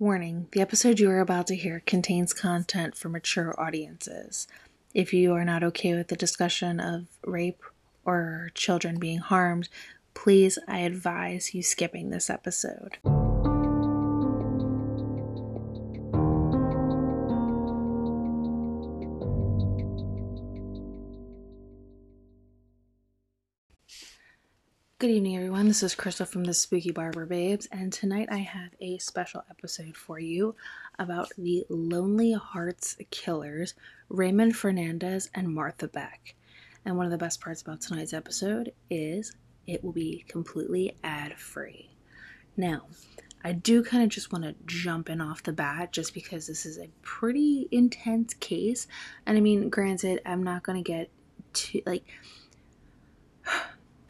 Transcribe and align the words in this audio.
Warning 0.00 0.48
the 0.52 0.62
episode 0.62 0.98
you 0.98 1.10
are 1.10 1.20
about 1.20 1.46
to 1.48 1.54
hear 1.54 1.82
contains 1.84 2.32
content 2.32 2.96
for 2.96 3.10
mature 3.10 3.54
audiences. 3.60 4.48
If 4.94 5.12
you 5.12 5.34
are 5.34 5.44
not 5.44 5.62
okay 5.62 5.92
with 5.94 6.08
the 6.08 6.16
discussion 6.16 6.80
of 6.80 7.04
rape 7.22 7.62
or 8.06 8.48
children 8.54 8.98
being 8.98 9.18
harmed, 9.18 9.68
please, 10.14 10.58
I 10.66 10.78
advise 10.78 11.52
you 11.52 11.62
skipping 11.62 12.08
this 12.08 12.30
episode. 12.30 12.96
Good 25.00 25.12
evening, 25.12 25.36
everyone. 25.36 25.66
This 25.66 25.82
is 25.82 25.94
Krystal 25.94 26.28
from 26.28 26.44
the 26.44 26.52
Spooky 26.52 26.90
Barber 26.90 27.24
Babes, 27.24 27.66
and 27.72 27.90
tonight 27.90 28.28
I 28.30 28.36
have 28.36 28.72
a 28.82 28.98
special 28.98 29.42
episode 29.48 29.96
for 29.96 30.18
you 30.18 30.54
about 30.98 31.30
the 31.38 31.64
Lonely 31.70 32.32
Hearts 32.32 32.98
Killers, 33.10 33.72
Raymond 34.10 34.56
Fernandez 34.56 35.30
and 35.34 35.54
Martha 35.54 35.88
Beck. 35.88 36.34
And 36.84 36.98
one 36.98 37.06
of 37.06 37.12
the 37.12 37.16
best 37.16 37.40
parts 37.40 37.62
about 37.62 37.80
tonight's 37.80 38.12
episode 38.12 38.74
is 38.90 39.34
it 39.66 39.82
will 39.82 39.92
be 39.92 40.22
completely 40.28 40.94
ad 41.02 41.38
free. 41.38 41.88
Now, 42.58 42.82
I 43.42 43.52
do 43.52 43.82
kind 43.82 44.02
of 44.02 44.10
just 44.10 44.32
want 44.32 44.44
to 44.44 44.54
jump 44.66 45.08
in 45.08 45.22
off 45.22 45.42
the 45.42 45.54
bat 45.54 45.92
just 45.92 46.12
because 46.12 46.46
this 46.46 46.66
is 46.66 46.76
a 46.76 46.90
pretty 47.00 47.68
intense 47.70 48.34
case. 48.34 48.86
And 49.24 49.38
I 49.38 49.40
mean, 49.40 49.70
granted, 49.70 50.20
I'm 50.26 50.42
not 50.42 50.62
going 50.62 50.84
to 50.84 50.86
get 50.86 51.08
too, 51.54 51.80
like 51.86 52.04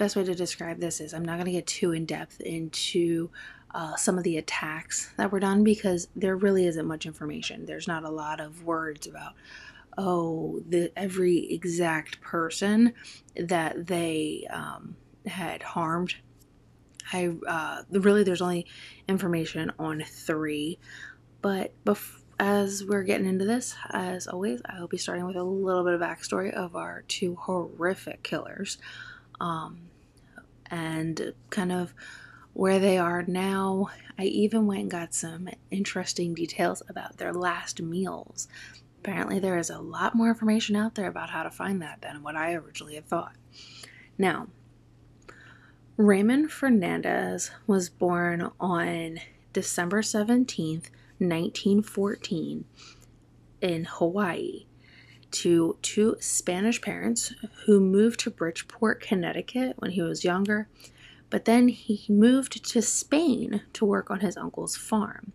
best 0.01 0.17
way 0.17 0.25
to 0.25 0.35
describe 0.35 0.81
this 0.81 1.01
is 1.01 1.13
I'm 1.13 1.25
not 1.25 1.35
going 1.35 1.45
to 1.45 1.53
get 1.53 1.67
too 1.67 1.93
in 1.93 2.07
depth 2.07 2.41
into 2.41 3.31
uh, 3.73 3.95
some 3.97 4.17
of 4.17 4.25
the 4.25 4.39
attacks 4.39 5.13
that 5.19 5.31
were 5.31 5.39
done 5.39 5.63
because 5.63 6.09
there 6.17 6.37
really 6.37 6.67
isn't 6.67 6.87
much 6.87 7.05
information. 7.05 7.67
There's 7.67 7.87
not 7.87 8.03
a 8.05 8.11
lot 8.11 8.41
of 8.41 8.65
words 8.65 9.07
about 9.07 9.35
oh 9.99 10.63
the 10.69 10.91
every 10.97 11.53
exact 11.53 12.21
person 12.23 12.95
that 13.37 13.87
they 13.87 14.47
um, 14.51 14.97
had 15.27 15.63
harmed. 15.63 16.15
I 17.13 17.35
uh, 17.47 17.83
really 17.91 18.25
there's 18.25 18.41
only 18.41 18.67
information 19.07 19.71
on 19.79 20.03
three, 20.03 20.79
but 21.43 21.75
as 22.39 22.85
we're 22.85 23.03
getting 23.03 23.27
into 23.27 23.45
this, 23.45 23.75
as 23.91 24.27
always, 24.27 24.63
I 24.65 24.81
will 24.81 24.89
be 24.89 24.97
starting 24.97 25.27
with 25.27 25.37
a 25.37 25.43
little 25.43 25.85
bit 25.85 25.93
of 25.93 26.01
backstory 26.01 26.55
of 26.55 26.75
our 26.75 27.03
two 27.07 27.35
horrific 27.35 28.23
killers. 28.23 28.79
Um, 29.41 29.90
and 30.71 31.35
kind 31.51 31.73
of 31.73 31.95
where 32.53 32.79
they 32.79 32.99
are 32.99 33.23
now. 33.23 33.91
I 34.19 34.25
even 34.25 34.67
went 34.67 34.83
and 34.83 34.91
got 34.91 35.15
some 35.15 35.49
interesting 35.71 36.35
details 36.35 36.83
about 36.89 37.17
their 37.17 37.33
last 37.33 37.81
meals. 37.81 38.49
Apparently, 38.99 39.39
there 39.39 39.59
is 39.59 39.71
a 39.71 39.79
lot 39.79 40.15
more 40.15 40.29
information 40.29 40.77
out 40.77 40.95
there 40.95 41.09
about 41.09 41.31
how 41.31 41.43
to 41.43 41.51
find 41.51 41.81
that 41.81 42.03
than 42.03 42.23
what 42.23 42.37
I 42.37 42.53
originally 42.55 42.97
had 42.97 43.07
thought. 43.07 43.35
Now, 44.19 44.49
Raymond 45.97 46.51
Fernandez 46.51 47.51
was 47.67 47.89
born 47.89 48.51
on 48.61 49.21
December 49.53 50.03
17th, 50.03 50.91
1914, 51.19 52.65
in 53.61 53.85
Hawaii 53.85 54.67
to 55.33 55.77
two 55.83 56.17
Spanish 56.21 56.81
parents 56.81 57.35
who 57.65 57.81
moved 57.81 58.21
to 58.21 58.31
Bridgeport, 58.31 59.01
Connecticut 59.01 59.75
when 59.79 59.93
he 59.93 60.03
was 60.03 60.25
younger, 60.25 60.69
but 61.29 61.45
then 61.45 61.69
he 61.69 62.05
moved 62.09 62.65
to 62.65 62.83
Spain 62.83 63.63
to 63.73 63.85
work 63.85 64.11
on 64.11 64.21
his 64.21 64.37
uncle's 64.37 64.77
farm. 64.77 65.33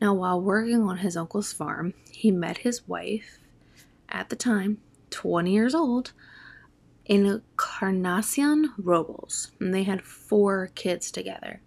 Now, 0.00 0.14
while 0.14 0.40
working 0.40 0.82
on 0.82 0.98
his 0.98 1.16
uncle's 1.16 1.52
farm, 1.52 1.94
he 2.10 2.30
met 2.30 2.58
his 2.58 2.86
wife, 2.88 3.38
at 4.08 4.28
the 4.28 4.36
time 4.36 4.78
20 5.10 5.50
years 5.50 5.74
old, 5.74 6.12
in 7.04 7.26
Encarnacion 7.26 8.72
Robles, 8.78 9.50
and 9.60 9.74
they 9.74 9.82
had 9.82 10.02
four 10.02 10.70
kids 10.74 11.10
together. 11.10 11.60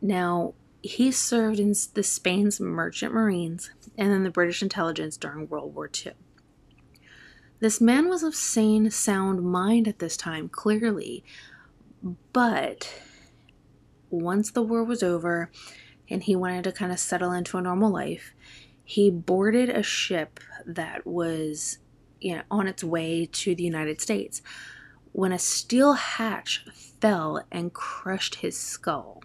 Now, 0.00 0.54
he 0.84 1.10
served 1.10 1.58
in 1.58 1.74
the 1.94 2.02
Spain's 2.02 2.60
merchant 2.60 3.14
marines 3.14 3.70
and 3.96 4.12
then 4.12 4.22
the 4.22 4.30
British 4.30 4.62
intelligence 4.62 5.16
during 5.16 5.48
World 5.48 5.74
War 5.74 5.90
II. 6.04 6.12
This 7.58 7.80
man 7.80 8.10
was 8.10 8.22
of 8.22 8.34
sane, 8.34 8.90
sound 8.90 9.42
mind 9.42 9.88
at 9.88 9.98
this 9.98 10.14
time, 10.14 10.50
clearly, 10.50 11.24
but 12.34 13.00
once 14.10 14.50
the 14.50 14.62
war 14.62 14.84
was 14.84 15.02
over 15.02 15.50
and 16.10 16.22
he 16.22 16.36
wanted 16.36 16.64
to 16.64 16.72
kind 16.72 16.92
of 16.92 16.98
settle 16.98 17.32
into 17.32 17.56
a 17.56 17.62
normal 17.62 17.90
life, 17.90 18.34
he 18.84 19.10
boarded 19.10 19.70
a 19.70 19.82
ship 19.82 20.38
that 20.66 21.06
was 21.06 21.78
you 22.20 22.36
know, 22.36 22.42
on 22.50 22.66
its 22.66 22.84
way 22.84 23.26
to 23.32 23.54
the 23.54 23.62
United 23.62 24.02
States 24.02 24.42
when 25.12 25.32
a 25.32 25.38
steel 25.38 25.94
hatch 25.94 26.66
fell 27.00 27.42
and 27.50 27.72
crushed 27.72 28.34
his 28.36 28.58
skull. 28.58 29.22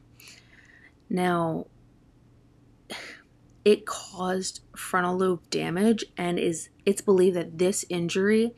Now, 1.09 1.67
it 3.65 3.85
caused 3.85 4.61
frontal 4.75 5.17
lobe 5.17 5.49
damage 5.49 6.05
and 6.17 6.39
is 6.39 6.69
it's 6.85 7.01
believed 7.01 7.35
that 7.35 7.57
this 7.57 7.85
injury 7.89 8.55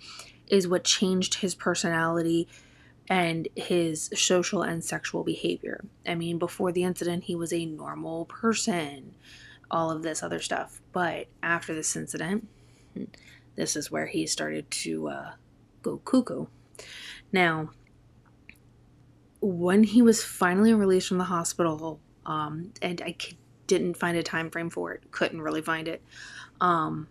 is 0.47 0.67
what 0.67 0.83
changed 0.83 1.35
his 1.35 1.55
personality 1.55 2.47
and 3.09 3.47
his 3.55 4.09
social 4.15 4.61
and 4.61 4.83
sexual 4.83 5.23
behavior. 5.23 5.83
I 6.07 6.15
mean, 6.15 6.37
before 6.37 6.71
the 6.71 6.83
incident, 6.83 7.25
he 7.25 7.35
was 7.35 7.51
a 7.51 7.65
normal 7.65 8.25
person, 8.25 9.15
all 9.69 9.91
of 9.91 10.03
this 10.03 10.21
other 10.21 10.39
stuff. 10.39 10.81
But 10.91 11.27
after 11.41 11.73
this 11.73 11.95
incident, 11.95 12.47
this 13.55 13.75
is 13.75 13.91
where 13.91 14.05
he 14.05 14.27
started 14.27 14.69
to 14.71 15.09
uh, 15.09 15.31
go 15.81 15.97
cuckoo. 15.97 16.45
Now, 17.31 17.71
when 19.41 19.83
he 19.83 20.01
was 20.01 20.23
finally 20.23 20.73
released 20.73 21.07
from 21.07 21.17
the 21.17 21.25
hospital 21.25 21.99
um, 22.25 22.73
and 22.81 23.01
I 23.01 23.15
didn't 23.67 23.97
find 23.97 24.17
a 24.17 24.23
time 24.23 24.49
frame 24.49 24.69
for 24.69 24.93
it. 24.93 25.11
Couldn't 25.11 25.41
really 25.41 25.61
find 25.61 25.87
it. 25.87 26.01
Um, 26.59 27.07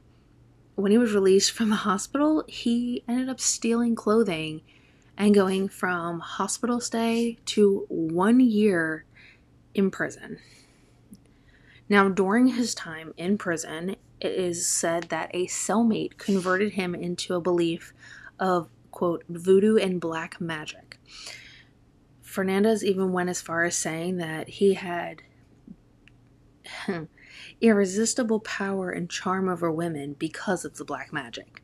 when 0.74 0.92
he 0.92 0.98
was 0.98 1.12
released 1.12 1.52
from 1.52 1.70
the 1.70 1.76
hospital, 1.76 2.44
he 2.46 3.02
ended 3.08 3.28
up 3.28 3.40
stealing 3.40 3.94
clothing 3.94 4.62
and 5.16 5.34
going 5.34 5.68
from 5.68 6.20
hospital 6.20 6.80
stay 6.80 7.38
to 7.44 7.84
one 7.88 8.40
year 8.40 9.04
in 9.74 9.90
prison. 9.90 10.38
Now, 11.88 12.08
during 12.08 12.46
his 12.46 12.74
time 12.74 13.12
in 13.16 13.36
prison, 13.36 13.96
it 14.20 14.32
is 14.32 14.66
said 14.66 15.04
that 15.04 15.30
a 15.34 15.46
cellmate 15.46 16.18
converted 16.18 16.72
him 16.74 16.94
into 16.94 17.34
a 17.34 17.40
belief 17.40 17.92
of, 18.38 18.68
quote, 18.90 19.24
voodoo 19.28 19.76
and 19.76 20.00
black 20.00 20.40
magic. 20.40 20.98
Fernandez 22.30 22.84
even 22.84 23.10
went 23.10 23.28
as 23.28 23.40
far 23.40 23.64
as 23.64 23.74
saying 23.74 24.18
that 24.18 24.48
he 24.48 24.74
had 24.74 25.22
irresistible 27.60 28.38
power 28.38 28.88
and 28.88 29.10
charm 29.10 29.48
over 29.48 29.68
women 29.68 30.14
because 30.16 30.64
of 30.64 30.76
the 30.76 30.84
black 30.84 31.12
magic. 31.12 31.60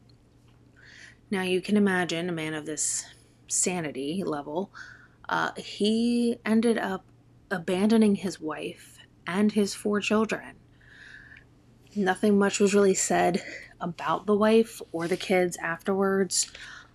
Now, 1.30 1.42
you 1.42 1.60
can 1.60 1.76
imagine 1.76 2.28
a 2.28 2.32
man 2.32 2.52
of 2.52 2.66
this 2.66 3.06
sanity 3.46 4.24
level, 4.24 4.72
uh, 5.28 5.52
he 5.56 6.38
ended 6.44 6.78
up 6.78 7.04
abandoning 7.48 8.16
his 8.16 8.40
wife 8.40 8.98
and 9.24 9.52
his 9.52 9.72
four 9.72 10.00
children. 10.00 10.56
Nothing 11.94 12.40
much 12.40 12.58
was 12.58 12.74
really 12.74 12.94
said 12.94 13.40
about 13.80 14.26
the 14.26 14.34
wife 14.34 14.82
or 14.90 15.06
the 15.06 15.16
kids 15.16 15.56
afterwards. 15.58 16.50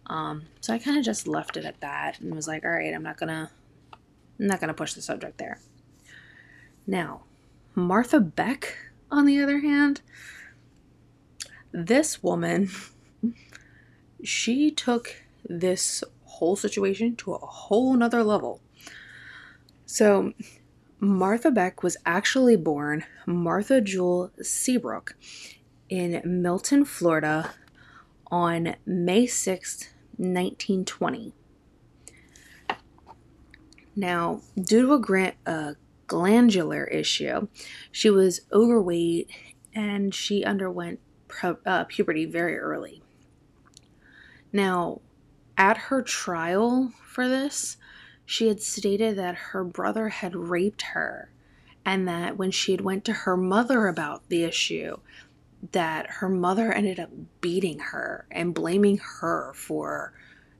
Um, 0.08 0.48
so 0.60 0.74
I 0.74 0.78
kind 0.78 0.98
of 0.98 1.06
just 1.06 1.26
left 1.26 1.56
it 1.56 1.64
at 1.64 1.80
that 1.80 2.20
and 2.20 2.36
was 2.36 2.50
like, 2.50 2.66
all 2.66 2.72
right, 2.72 2.94
I'm 2.94 3.04
not 3.04 3.18
gonna 3.18 3.50
I'm 4.42 4.48
not 4.48 4.60
going 4.60 4.70
to 4.70 4.74
push 4.74 4.94
the 4.94 5.04
subject 5.04 5.38
there. 5.38 5.60
Now, 6.88 7.22
Martha 7.76 8.20
Beck, 8.20 8.76
on 9.12 9.28
the 9.28 9.40
other 9.40 9.60
hand, 9.60 10.02
this 11.72 12.24
woman, 12.24 12.72
she 14.24 14.72
took 14.72 15.16
this 15.48 16.04
whole 16.26 16.56
situation 16.56 17.16
to 17.18 17.34
a 17.34 17.38
whole 17.38 17.94
nother 17.94 18.24
level. 18.24 18.62
So, 19.86 20.34
Martha 21.00 21.52
Beck 21.52 21.84
was 21.84 21.98
actually 22.04 22.56
born 22.56 23.04
Martha 23.28 23.80
Jule 23.80 24.32
Seabrook 24.42 25.16
in 25.88 26.20
Milton, 26.26 26.84
Florida 26.86 27.52
on 28.32 28.76
May 28.88 29.28
6th, 29.28 29.90
1920. 30.18 31.34
Now, 33.96 34.42
due 34.62 34.84
to 34.84 34.94
a, 34.94 35.00
gra- 35.00 35.36
a 35.46 35.76
glandular 36.08 36.86
issue, 36.86 37.48
she 37.92 38.10
was 38.10 38.42
overweight 38.52 39.30
and 39.74 40.14
she 40.14 40.44
underwent 40.44 41.00
pu- 41.28 41.58
uh, 41.66 41.86
puberty 41.86 42.26
very 42.26 42.58
early. 42.58 43.02
Now, 44.54 45.02
at 45.58 45.78
her 45.78 46.02
trial 46.02 46.92
for 47.06 47.28
this, 47.28 47.78
she 48.26 48.48
had 48.48 48.62
stated 48.62 49.18
that 49.18 49.36
her 49.36 49.64
brother 49.64 50.10
had 50.10 50.36
raped 50.36 50.82
her 50.94 51.30
and 51.86 52.08
that 52.08 52.38
when 52.38 52.52
she 52.52 52.72
had 52.72 52.82
went 52.82 53.06
to 53.06 53.14
her 53.14 53.36
mother 53.36 53.88
about 53.88 54.28
the 54.30 54.44
issue, 54.44 54.98
that 55.72 56.08
her 56.10 56.30
mother 56.30 56.72
ended 56.72 57.00
up 57.00 57.10
beating 57.42 57.80
her 57.80 58.26
and 58.32 58.54
blaming 58.54 58.98
her 58.98 59.52
for, 59.56 60.14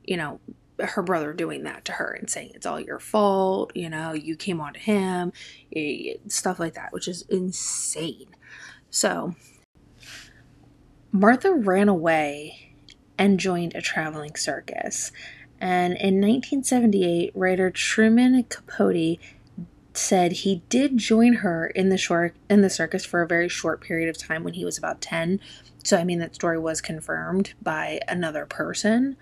you 0.04 0.16
know, 0.16 0.40
her 0.80 1.02
brother 1.02 1.32
doing 1.32 1.64
that 1.64 1.84
to 1.84 1.92
her 1.92 2.12
and 2.12 2.28
saying 2.28 2.52
it's 2.54 2.66
all 2.66 2.80
your 2.80 2.98
fault, 2.98 3.72
you 3.74 3.88
know, 3.88 4.12
you 4.12 4.36
came 4.36 4.60
on 4.60 4.74
to 4.74 4.80
him, 4.80 5.32
eh, 5.74 6.14
stuff 6.28 6.58
like 6.58 6.74
that, 6.74 6.92
which 6.92 7.08
is 7.08 7.22
insane. 7.28 8.28
So, 8.90 9.34
Martha 11.12 11.52
ran 11.52 11.88
away 11.88 12.74
and 13.18 13.38
joined 13.38 13.74
a 13.74 13.82
traveling 13.82 14.34
circus. 14.34 15.12
And 15.60 15.92
in 15.92 16.20
1978, 16.20 17.32
writer 17.34 17.70
Truman 17.70 18.42
Capote 18.44 19.18
said 19.94 20.32
he 20.32 20.62
did 20.68 20.96
join 20.96 21.34
her 21.34 21.66
in 21.66 21.90
the 21.90 21.98
short 21.98 22.34
in 22.48 22.62
the 22.62 22.70
circus 22.70 23.04
for 23.04 23.22
a 23.22 23.26
very 23.26 23.48
short 23.48 23.80
period 23.80 24.08
of 24.08 24.16
time 24.16 24.42
when 24.42 24.54
he 24.54 24.64
was 24.64 24.78
about 24.78 25.00
10. 25.00 25.38
So 25.84 25.98
I 25.98 26.04
mean 26.04 26.18
that 26.20 26.34
story 26.34 26.58
was 26.58 26.80
confirmed 26.80 27.54
by 27.62 28.00
another 28.08 28.46
person. 28.46 29.16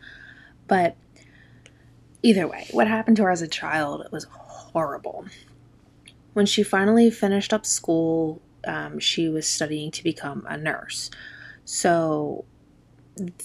But 0.69 0.97
either 2.23 2.47
way, 2.47 2.67
what 2.71 2.89
happened 2.89 3.17
to 3.19 3.25
her 3.25 3.31
as 3.31 3.43
a 3.43 3.49
child 3.49 4.07
was 4.11 4.25
horrible. 4.25 5.27
When 6.33 6.47
she 6.47 6.63
finally 6.63 7.11
finished 7.11 7.53
up 7.53 7.67
school, 7.67 8.41
um, 8.65 8.99
she 8.99 9.29
was 9.29 9.49
studying 9.49 9.91
to 9.93 10.05
become 10.05 10.47
a 10.49 10.57
nurse. 10.57 11.11
So 11.65 12.45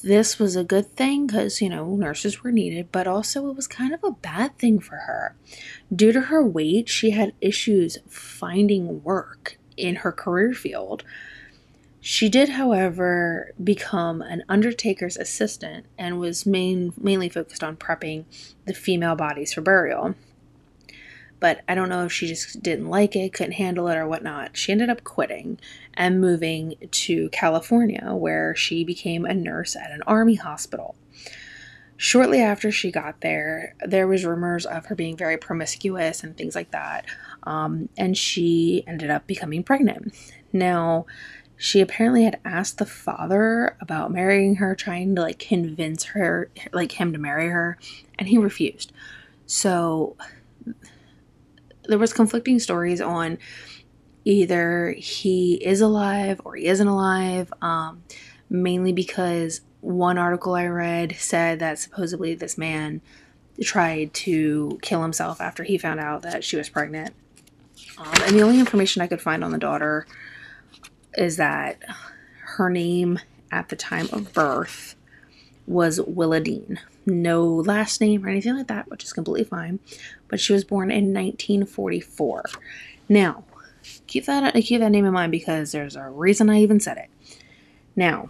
this 0.04 0.40
was 0.40 0.56
a 0.56 0.64
good 0.64 0.96
thing 0.96 1.28
because, 1.28 1.62
you 1.62 1.70
know, 1.70 1.96
nurses 1.96 2.44
were 2.44 2.52
needed, 2.52 2.92
but 2.92 3.08
also 3.08 3.50
it 3.50 3.56
was 3.56 3.68
kind 3.68 3.94
of 3.94 4.04
a 4.04 4.12
bad 4.12 4.58
thing 4.58 4.80
for 4.80 4.96
her. 4.96 5.36
Due 5.94 6.12
to 6.12 6.22
her 6.22 6.46
weight, 6.46 6.88
she 6.88 7.12
had 7.12 7.34
issues 7.42 7.98
finding 8.08 9.04
work 9.04 9.58
in 9.76 9.98
her 9.98 10.12
career 10.12 10.54
field. 10.54 11.04
She 12.08 12.30
did, 12.30 12.50
however, 12.50 13.52
become 13.64 14.22
an 14.22 14.44
undertaker's 14.48 15.18
assistant 15.18 15.88
and 15.98 16.20
was 16.20 16.46
main, 16.46 16.94
mainly 17.02 17.30
focused 17.30 17.64
on 17.64 17.78
prepping 17.78 18.26
the 18.66 18.76
female 18.76 19.16
bodies 19.16 19.54
for 19.54 19.62
burial 19.62 20.14
but 21.40 21.62
I 21.68 21.76
don't 21.76 21.90
know 21.90 22.06
if 22.06 22.12
she 22.12 22.28
just 22.28 22.64
didn't 22.64 22.90
like 22.90 23.16
it, 23.16 23.34
couldn't 23.34 23.54
handle 23.54 23.88
it, 23.88 23.98
or 23.98 24.08
whatnot. 24.08 24.58
She 24.58 24.72
ended 24.72 24.90
up 24.90 25.04
quitting 25.04 25.60
and 25.94 26.22
moving 26.22 26.76
to 26.90 27.30
California, 27.30 28.14
where 28.14 28.56
she 28.56 28.84
became 28.84 29.26
a 29.26 29.34
nurse 29.34 29.76
at 29.76 29.92
an 29.92 30.02
army 30.08 30.36
hospital. 30.36 30.96
Shortly 31.98 32.42
after 32.42 32.72
she 32.72 32.92
got 32.92 33.22
there, 33.22 33.76
there 33.86 34.08
was 34.08 34.26
rumors 34.26 34.66
of 34.66 34.88
her 34.88 34.96
being 34.96 35.16
very 35.16 35.38
promiscuous 35.38 36.24
and 36.24 36.36
things 36.36 36.56
like 36.56 36.72
that, 36.72 37.06
um, 37.44 37.90
and 37.98 38.18
she 38.18 38.84
ended 38.88 39.10
up 39.10 39.28
becoming 39.28 39.64
pregnant. 39.64 40.16
Now, 40.52 41.06
she 41.58 41.80
apparently 41.82 42.24
had 42.24 42.40
asked 42.44 42.78
the 42.78 42.86
father 42.86 43.78
about 43.80 44.12
marrying 44.12 44.56
her, 44.56 44.76
trying 44.76 45.16
to 45.16 45.22
like 45.22 45.40
convince 45.40 46.06
her, 46.06 46.50
like 46.74 46.94
him 46.94 47.14
to 47.14 47.20
marry 47.20 47.50
her, 47.50 47.78
and 48.20 48.28
he 48.28 48.38
refused. 48.38 48.92
So 49.46 50.16
there 51.88 52.00
was 52.00 52.14
conflicting 52.14 52.60
stories 52.60 53.00
on 53.00 53.38
either 54.24 54.96
he 54.98 55.56
is 55.56 55.82
alive 55.82 56.42
or 56.44 56.56
he 56.56 56.66
isn't 56.66 56.88
alive 56.88 57.54
um, 57.62 58.04
mainly 58.50 58.92
because 58.92 59.62
one 59.82 60.18
article 60.18 60.56
i 60.56 60.66
read 60.66 61.16
said 61.20 61.60
that 61.60 61.78
supposedly 61.78 62.34
this 62.34 62.58
man 62.58 63.02
tried 63.62 64.12
to 64.14 64.80
kill 64.82 65.04
himself 65.04 65.40
after 65.40 65.64
he 65.64 65.78
found 65.78 66.00
out 66.00 66.24
that 66.24 66.44
she 66.44 66.58
was 66.58 66.70
pregnant 66.70 67.14
um, 68.00 68.14
and 68.24 68.36
the 68.36 68.42
only 68.42 68.60
information 68.60 69.02
i 69.02 69.08
could 69.08 69.22
find 69.22 69.44
on 69.44 69.52
the 69.52 69.60
daughter 69.60 70.08
is 71.18 71.38
that 71.38 71.82
her 72.42 72.70
name 72.70 73.20
at 73.52 73.70
the 73.70 73.76
time 73.76 74.08
of 74.12 74.34
birth 74.34 74.96
was 75.68 76.00
Willadine. 76.00 76.78
No 77.06 77.46
last 77.46 78.02
name 78.02 78.26
or 78.26 78.30
anything 78.30 78.56
like 78.56 78.68
that, 78.68 78.90
which 78.90 79.04
is 79.04 79.14
completely 79.14 79.44
fine. 79.44 79.80
But 80.28 80.40
she 80.40 80.54
was 80.54 80.64
born 80.64 80.92
in 80.92 81.14
1944. 81.14 82.44
Now, 83.10 83.44
keep 84.08 84.26
that 84.26 84.54
keep 84.56 84.80
that 84.80 84.92
name 84.92 85.06
in 85.06 85.14
mind 85.14 85.32
because 85.32 85.72
there's 85.72 85.96
a 85.96 86.10
reason 86.10 86.50
I 86.50 86.60
even 86.60 86.80
said 86.80 86.98
it. 86.98 87.10
Now, 87.96 88.30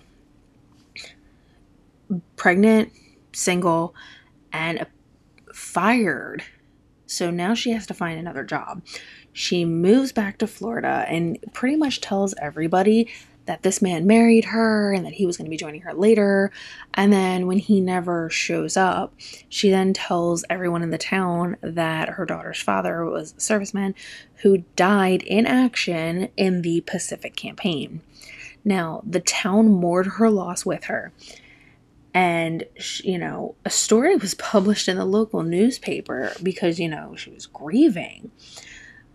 pregnant, 2.36 2.92
single, 3.34 3.96
and 4.52 4.86
fired. 5.54 6.44
So 7.08 7.32
now 7.32 7.54
she 7.54 7.72
has 7.72 7.88
to 7.88 7.94
find 7.94 8.20
another 8.20 8.44
job. 8.44 8.84
She 9.36 9.66
moves 9.66 10.14
back 10.14 10.38
to 10.38 10.48
Florida 10.48 11.06
and 11.10 11.38
pretty 11.52 11.76
much 11.76 12.00
tells 12.00 12.34
everybody 12.42 13.10
that 13.48 13.64
this 13.64 13.82
man 13.82 14.08
married 14.08 14.46
her 14.46 14.94
and 14.94 15.06
that 15.06 15.12
he 15.12 15.26
was 15.26 15.36
going 15.36 15.46
to 15.46 15.50
be 15.50 15.58
joining 15.58 15.82
her 15.82 15.94
later. 15.94 16.54
And 16.94 17.12
then 17.12 17.46
when 17.46 17.58
he 17.58 17.82
never 17.82 18.30
shows 18.30 18.78
up, 18.78 19.14
she 19.50 19.70
then 19.70 19.92
tells 19.92 20.46
everyone 20.50 20.84
in 20.84 20.90
the 20.90 20.98
town 20.98 21.58
that 21.60 22.10
her 22.10 22.26
daughter's 22.26 22.62
father 22.62 23.04
was 23.04 23.34
a 23.34 23.36
serviceman 23.36 23.94
who 24.36 24.64
died 24.78 25.22
in 25.24 25.46
action 25.46 26.30
in 26.38 26.62
the 26.62 26.80
Pacific 26.88 27.36
campaign. 27.36 28.00
Now, 28.64 29.04
the 29.06 29.20
town 29.20 29.70
mourned 29.70 30.14
her 30.14 30.30
loss 30.30 30.66
with 30.66 30.86
her. 30.86 31.12
And, 32.14 32.64
you 33.04 33.18
know, 33.18 33.56
a 33.66 33.70
story 33.70 34.16
was 34.16 34.34
published 34.36 34.88
in 34.88 34.96
the 34.96 35.04
local 35.04 35.44
newspaper 35.44 36.32
because, 36.42 36.80
you 36.80 36.88
know, 36.88 37.18
she 37.18 37.32
was 37.32 37.48
grieving. 37.48 38.32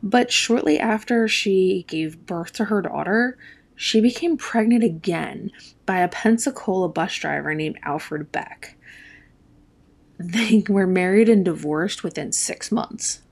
But 0.03 0.33
shortly 0.33 0.79
after 0.79 1.29
she 1.29 1.85
gave 1.89 2.27
birth 2.27 2.53
to 2.55 2.67
her 2.67 2.83
daughter, 2.83 3.37
she 3.75 4.01
became 4.01 4.37
pregnant 4.37 4.85
again 4.85 5.51
by 5.87 5.99
a 5.99 6.09
Pensacola 6.09 6.89
bus 6.89 7.15
driver 7.15 7.55
named 7.55 7.79
Alfred 7.83 8.31
Beck. 8.33 8.77
They 10.19 10.65
were 10.69 10.87
married 10.87 11.29
and 11.29 11.45
divorced 11.45 12.03
within 12.03 12.33
six 12.33 12.71
months. 12.71 13.23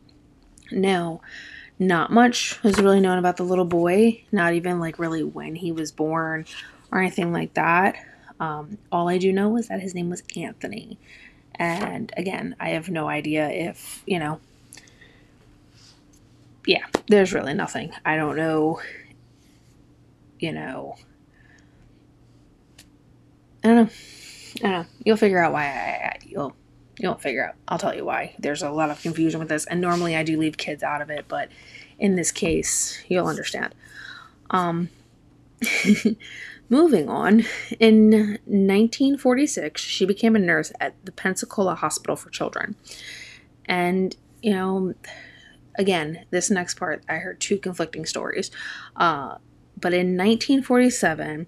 Now, 0.70 1.20
not 1.78 2.10
much 2.10 2.62
was 2.62 2.78
really 2.80 3.00
known 3.00 3.18
about 3.18 3.36
the 3.36 3.44
little 3.44 3.64
boy, 3.64 4.24
not 4.32 4.54
even 4.54 4.80
like 4.80 4.98
really 4.98 5.22
when 5.22 5.54
he 5.54 5.70
was 5.70 5.92
born 5.92 6.44
or 6.90 7.00
anything 7.00 7.32
like 7.32 7.54
that. 7.54 7.96
Um, 8.40 8.78
all 8.90 9.08
I 9.08 9.18
do 9.18 9.32
know 9.32 9.56
is 9.56 9.68
that 9.68 9.80
his 9.80 9.94
name 9.94 10.10
was 10.10 10.22
Anthony. 10.36 10.98
And 11.54 12.12
again, 12.16 12.56
I 12.58 12.70
have 12.70 12.88
no 12.88 13.08
idea 13.08 13.48
if, 13.48 14.02
you 14.06 14.18
know, 14.18 14.40
yeah, 16.68 16.86
there's 17.08 17.32
really 17.32 17.54
nothing. 17.54 17.92
I 18.04 18.16
don't 18.16 18.36
know 18.36 18.80
you 20.40 20.52
know, 20.52 20.96
I 23.62 23.68
don't 23.68 23.76
know. 23.76 23.90
I 24.56 24.62
don't 24.62 24.82
know. 24.82 24.86
You'll 25.04 25.16
figure 25.16 25.42
out 25.42 25.52
why 25.52 25.64
I, 25.64 26.18
you'll 26.24 26.54
you'll 26.98 27.16
figure 27.16 27.46
out. 27.46 27.54
I'll 27.66 27.78
tell 27.78 27.94
you 27.94 28.04
why. 28.04 28.34
There's 28.38 28.62
a 28.62 28.70
lot 28.70 28.90
of 28.90 29.00
confusion 29.00 29.40
with 29.40 29.48
this, 29.48 29.66
and 29.66 29.80
normally 29.80 30.16
I 30.16 30.22
do 30.22 30.38
leave 30.38 30.56
kids 30.56 30.82
out 30.82 31.02
of 31.02 31.10
it, 31.10 31.26
but 31.28 31.50
in 31.98 32.16
this 32.16 32.30
case, 32.30 33.02
you'll 33.08 33.26
understand. 33.26 33.74
Um, 34.50 34.88
moving 36.68 37.08
on, 37.08 37.44
in 37.78 38.10
1946, 38.46 39.80
she 39.80 40.06
became 40.06 40.34
a 40.34 40.40
nurse 40.40 40.72
at 40.80 40.94
the 41.04 41.12
Pensacola 41.12 41.74
Hospital 41.74 42.16
for 42.16 42.30
Children, 42.30 42.76
and 43.66 44.16
you 44.42 44.52
know, 44.52 44.94
again, 45.78 46.26
this 46.30 46.50
next 46.50 46.74
part, 46.74 47.02
I 47.08 47.14
heard 47.14 47.40
two 47.40 47.56
conflicting 47.56 48.04
stories. 48.04 48.50
Uh, 48.96 49.36
but 49.80 49.94
in 49.94 50.16
1947, 50.16 51.46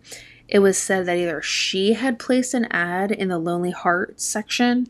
it 0.48 0.60
was 0.60 0.78
said 0.78 1.06
that 1.06 1.18
either 1.18 1.42
she 1.42 1.94
had 1.94 2.18
placed 2.18 2.54
an 2.54 2.66
ad 2.70 3.10
in 3.10 3.28
the 3.28 3.38
Lonely 3.38 3.72
Heart 3.72 4.20
section 4.20 4.86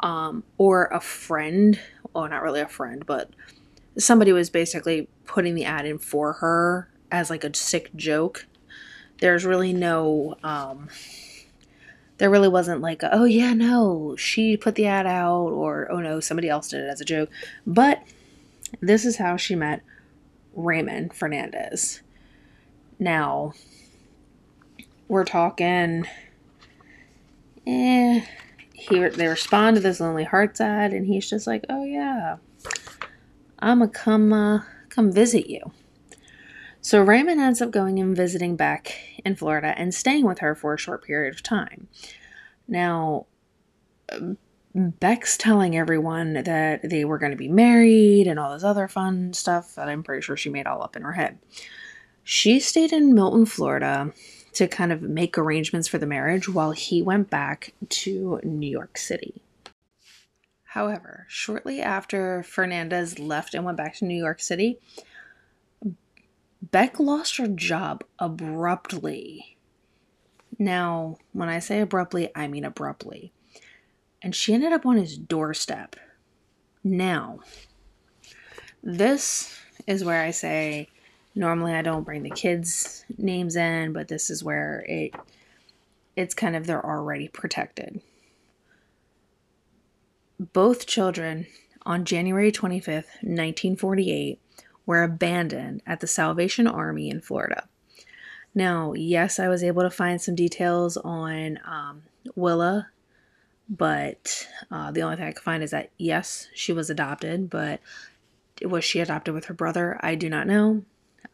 um, 0.00 0.44
or 0.58 0.86
a 0.86 1.00
friend, 1.00 1.78
well, 2.12 2.28
not 2.28 2.42
really 2.42 2.60
a 2.60 2.68
friend, 2.68 3.04
but 3.04 3.30
somebody 3.98 4.32
was 4.32 4.50
basically 4.50 5.08
putting 5.24 5.54
the 5.54 5.64
ad 5.64 5.86
in 5.86 5.98
for 5.98 6.34
her 6.34 6.88
as 7.10 7.30
like 7.30 7.44
a 7.44 7.54
sick 7.54 7.94
joke. 7.96 8.46
There's 9.18 9.44
really 9.44 9.72
no, 9.72 10.36
um, 10.42 10.88
there 12.18 12.30
really 12.30 12.48
wasn't 12.48 12.80
like, 12.80 13.02
a, 13.02 13.14
oh 13.14 13.24
yeah, 13.24 13.54
no, 13.54 14.14
she 14.16 14.56
put 14.56 14.74
the 14.74 14.86
ad 14.86 15.06
out, 15.06 15.50
or 15.50 15.90
oh 15.90 16.00
no, 16.00 16.20
somebody 16.20 16.48
else 16.48 16.68
did 16.68 16.80
it 16.80 16.88
as 16.88 17.00
a 17.00 17.04
joke. 17.04 17.30
But 17.66 18.02
this 18.80 19.04
is 19.04 19.16
how 19.16 19.36
she 19.36 19.54
met 19.54 19.82
Raymond 20.54 21.14
Fernandez. 21.14 22.02
Now, 22.98 23.52
we're 25.08 25.24
talking, 25.24 26.06
eh, 27.66 28.24
he, 28.72 29.08
they 29.08 29.26
respond 29.26 29.76
to 29.76 29.82
this 29.82 30.00
Lonely 30.00 30.24
Hearts 30.24 30.60
ad, 30.60 30.92
and 30.92 31.06
he's 31.06 31.28
just 31.28 31.46
like, 31.46 31.64
oh 31.68 31.84
yeah, 31.84 32.36
I'm 33.58 33.80
gonna 33.80 33.90
come, 33.90 34.32
uh, 34.32 34.60
come 34.88 35.12
visit 35.12 35.48
you. 35.48 35.72
So 36.80 37.00
Raymond 37.00 37.40
ends 37.40 37.62
up 37.62 37.70
going 37.70 37.98
and 37.98 38.14
visiting 38.14 38.56
Beck 38.56 38.94
in 39.24 39.36
Florida 39.36 39.74
and 39.76 39.94
staying 39.94 40.26
with 40.26 40.40
her 40.40 40.54
for 40.54 40.74
a 40.74 40.78
short 40.78 41.02
period 41.02 41.34
of 41.34 41.42
time. 41.42 41.88
Now, 42.68 43.26
Beck's 44.74 45.36
telling 45.36 45.76
everyone 45.76 46.32
that 46.32 46.88
they 46.88 47.04
were 47.04 47.18
going 47.18 47.30
to 47.30 47.38
be 47.38 47.48
married 47.48 48.26
and 48.26 48.40
all 48.40 48.52
this 48.52 48.64
other 48.64 48.88
fun 48.88 49.32
stuff 49.32 49.76
that 49.76 49.88
I'm 49.88 50.02
pretty 50.02 50.22
sure 50.22 50.36
she 50.36 50.50
made 50.50 50.66
all 50.66 50.82
up 50.82 50.96
in 50.96 51.02
her 51.02 51.12
head. 51.12 51.38
She 52.24 52.58
stayed 52.58 52.92
in 52.92 53.14
Milton, 53.14 53.46
Florida 53.46 54.12
to 54.54 54.66
kind 54.66 54.92
of 54.92 55.02
make 55.02 55.36
arrangements 55.36 55.86
for 55.86 55.98
the 55.98 56.06
marriage 56.06 56.48
while 56.48 56.72
he 56.72 57.02
went 57.02 57.30
back 57.30 57.74
to 57.88 58.40
New 58.42 58.70
York 58.70 58.98
City. 58.98 59.42
However, 60.64 61.26
shortly 61.28 61.80
after 61.80 62.42
Fernandez 62.42 63.20
left 63.20 63.54
and 63.54 63.64
went 63.64 63.76
back 63.76 63.94
to 63.96 64.04
New 64.04 64.16
York 64.16 64.40
City, 64.40 64.78
Beck 66.60 66.98
lost 66.98 67.36
her 67.36 67.46
job 67.46 68.02
abruptly. 68.18 69.56
Now, 70.58 71.18
when 71.32 71.48
I 71.48 71.58
say 71.58 71.80
abruptly, 71.80 72.30
I 72.34 72.48
mean 72.48 72.64
abruptly. 72.64 73.32
And 74.24 74.34
she 74.34 74.52
ended 74.54 74.72
up 74.72 74.84
on 74.84 74.96
his 74.96 75.16
doorstep. 75.16 75.94
Now, 76.82 77.38
this 78.82 79.56
is 79.86 80.02
where 80.02 80.22
I 80.22 80.32
say 80.32 80.88
normally 81.36 81.74
I 81.74 81.82
don't 81.82 82.04
bring 82.04 82.24
the 82.24 82.30
kids' 82.30 83.04
names 83.16 83.54
in, 83.54 83.92
but 83.92 84.08
this 84.08 84.30
is 84.30 84.42
where 84.42 84.84
it 84.88 85.14
it's 86.16 86.34
kind 86.34 86.56
of 86.56 86.66
they're 86.66 86.84
already 86.84 87.28
protected 87.28 88.00
both 90.52 90.86
children 90.86 91.46
on 91.86 92.04
January 92.04 92.50
25th, 92.50 93.10
1948, 93.22 94.40
were 94.86 95.02
abandoned 95.02 95.82
at 95.86 96.00
the 96.00 96.06
Salvation 96.06 96.66
Army 96.66 97.08
in 97.08 97.20
Florida. 97.20 97.68
Now, 98.54 98.92
yes, 98.94 99.38
I 99.38 99.48
was 99.48 99.62
able 99.62 99.82
to 99.82 99.90
find 99.90 100.20
some 100.20 100.34
details 100.34 100.96
on 100.98 101.58
um, 101.64 102.02
Willa, 102.34 102.88
but 103.68 104.46
uh, 104.70 104.90
the 104.90 105.02
only 105.02 105.16
thing 105.16 105.26
I 105.26 105.32
could 105.32 105.42
find 105.42 105.62
is 105.62 105.70
that 105.70 105.90
yes, 105.96 106.48
she 106.54 106.72
was 106.72 106.90
adopted, 106.90 107.48
but 107.48 107.80
was 108.62 108.84
she 108.84 109.00
adopted 109.00 109.34
with 109.34 109.46
her 109.46 109.54
brother? 109.54 109.98
I 110.00 110.14
do 110.14 110.28
not 110.28 110.46
know. 110.46 110.84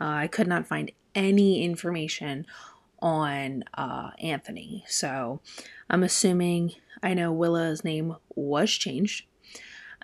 Uh, 0.00 0.04
I 0.04 0.26
could 0.28 0.46
not 0.46 0.66
find 0.66 0.92
any 1.14 1.64
information 1.64 2.46
on 3.00 3.64
uh, 3.74 4.10
Anthony, 4.20 4.84
so 4.86 5.40
I'm 5.88 6.02
assuming 6.02 6.72
I 7.02 7.14
know 7.14 7.32
Willa's 7.32 7.84
name 7.84 8.16
was 8.34 8.70
changed, 8.70 9.26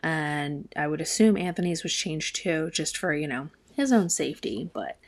and 0.02 0.72
I 0.76 0.88
would 0.88 1.00
assume 1.00 1.36
Anthony's 1.36 1.82
was 1.82 1.92
changed 1.92 2.36
too, 2.36 2.70
just 2.72 2.96
for, 2.96 3.14
you 3.14 3.28
know, 3.28 3.50
his 3.74 3.92
own 3.92 4.08
safety. 4.08 4.68
But 4.72 4.98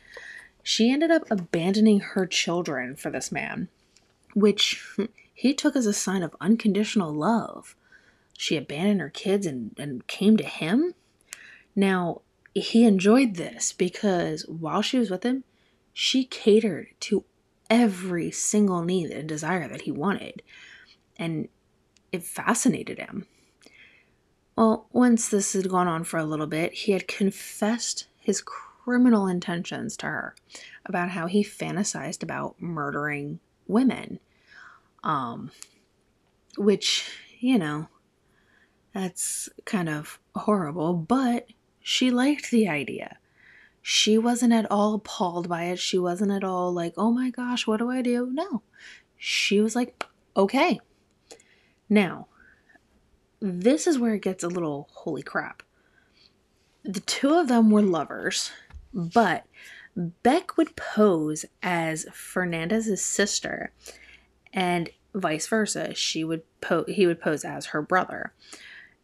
she 0.62 0.92
ended 0.92 1.10
up 1.10 1.24
abandoning 1.30 2.00
her 2.00 2.26
children 2.26 2.94
for 2.94 3.10
this 3.10 3.32
man, 3.32 3.68
which 4.34 4.96
he 5.38 5.54
took 5.54 5.76
as 5.76 5.86
a 5.86 5.92
sign 5.92 6.24
of 6.24 6.34
unconditional 6.40 7.14
love. 7.14 7.76
She 8.36 8.56
abandoned 8.56 9.00
her 9.00 9.08
kids 9.08 9.46
and, 9.46 9.72
and 9.78 10.04
came 10.08 10.36
to 10.36 10.42
him. 10.42 10.94
Now, 11.76 12.22
he 12.54 12.84
enjoyed 12.84 13.36
this 13.36 13.72
because 13.72 14.44
while 14.48 14.82
she 14.82 14.98
was 14.98 15.10
with 15.10 15.22
him, 15.22 15.44
she 15.92 16.24
catered 16.24 16.88
to 17.02 17.24
every 17.70 18.32
single 18.32 18.82
need 18.82 19.12
and 19.12 19.28
desire 19.28 19.68
that 19.68 19.82
he 19.82 19.92
wanted. 19.92 20.42
And 21.16 21.46
it 22.10 22.24
fascinated 22.24 22.98
him. 22.98 23.28
Well, 24.56 24.88
once 24.90 25.28
this 25.28 25.52
had 25.52 25.68
gone 25.68 25.86
on 25.86 26.02
for 26.02 26.18
a 26.18 26.24
little 26.24 26.48
bit, 26.48 26.72
he 26.72 26.90
had 26.90 27.06
confessed 27.06 28.08
his 28.18 28.42
criminal 28.42 29.28
intentions 29.28 29.96
to 29.98 30.06
her 30.06 30.34
about 30.84 31.10
how 31.10 31.28
he 31.28 31.44
fantasized 31.44 32.24
about 32.24 32.60
murdering 32.60 33.38
women. 33.68 34.18
Um, 35.04 35.50
which, 36.56 37.08
you 37.38 37.58
know, 37.58 37.88
that's 38.92 39.48
kind 39.64 39.88
of 39.88 40.18
horrible, 40.34 40.94
but 40.94 41.46
she 41.80 42.10
liked 42.10 42.50
the 42.50 42.68
idea. 42.68 43.18
She 43.80 44.18
wasn't 44.18 44.52
at 44.52 44.70
all 44.70 44.94
appalled 44.94 45.48
by 45.48 45.64
it. 45.64 45.78
She 45.78 45.98
wasn't 45.98 46.32
at 46.32 46.44
all 46.44 46.72
like, 46.72 46.94
oh 46.96 47.10
my 47.10 47.30
gosh, 47.30 47.66
what 47.66 47.78
do 47.78 47.90
I 47.90 48.02
do? 48.02 48.28
No. 48.30 48.62
She 49.16 49.60
was 49.60 49.74
like, 49.74 50.04
okay, 50.36 50.80
now, 51.88 52.26
this 53.40 53.86
is 53.86 53.98
where 53.98 54.14
it 54.14 54.22
gets 54.22 54.44
a 54.44 54.48
little 54.48 54.88
holy 54.92 55.22
crap. 55.22 55.62
The 56.84 57.00
two 57.00 57.34
of 57.34 57.48
them 57.48 57.70
were 57.70 57.82
lovers, 57.82 58.50
but 58.92 59.44
Beck 59.96 60.56
would 60.56 60.76
pose 60.76 61.44
as 61.62 62.06
Fernandez's 62.12 63.02
sister, 63.02 63.72
and 64.52 64.90
vice 65.14 65.46
versa. 65.46 65.94
She 65.94 66.24
would 66.24 66.42
po- 66.60 66.84
he 66.88 67.06
would 67.06 67.20
pose 67.20 67.44
as 67.44 67.66
her 67.66 67.82
brother. 67.82 68.32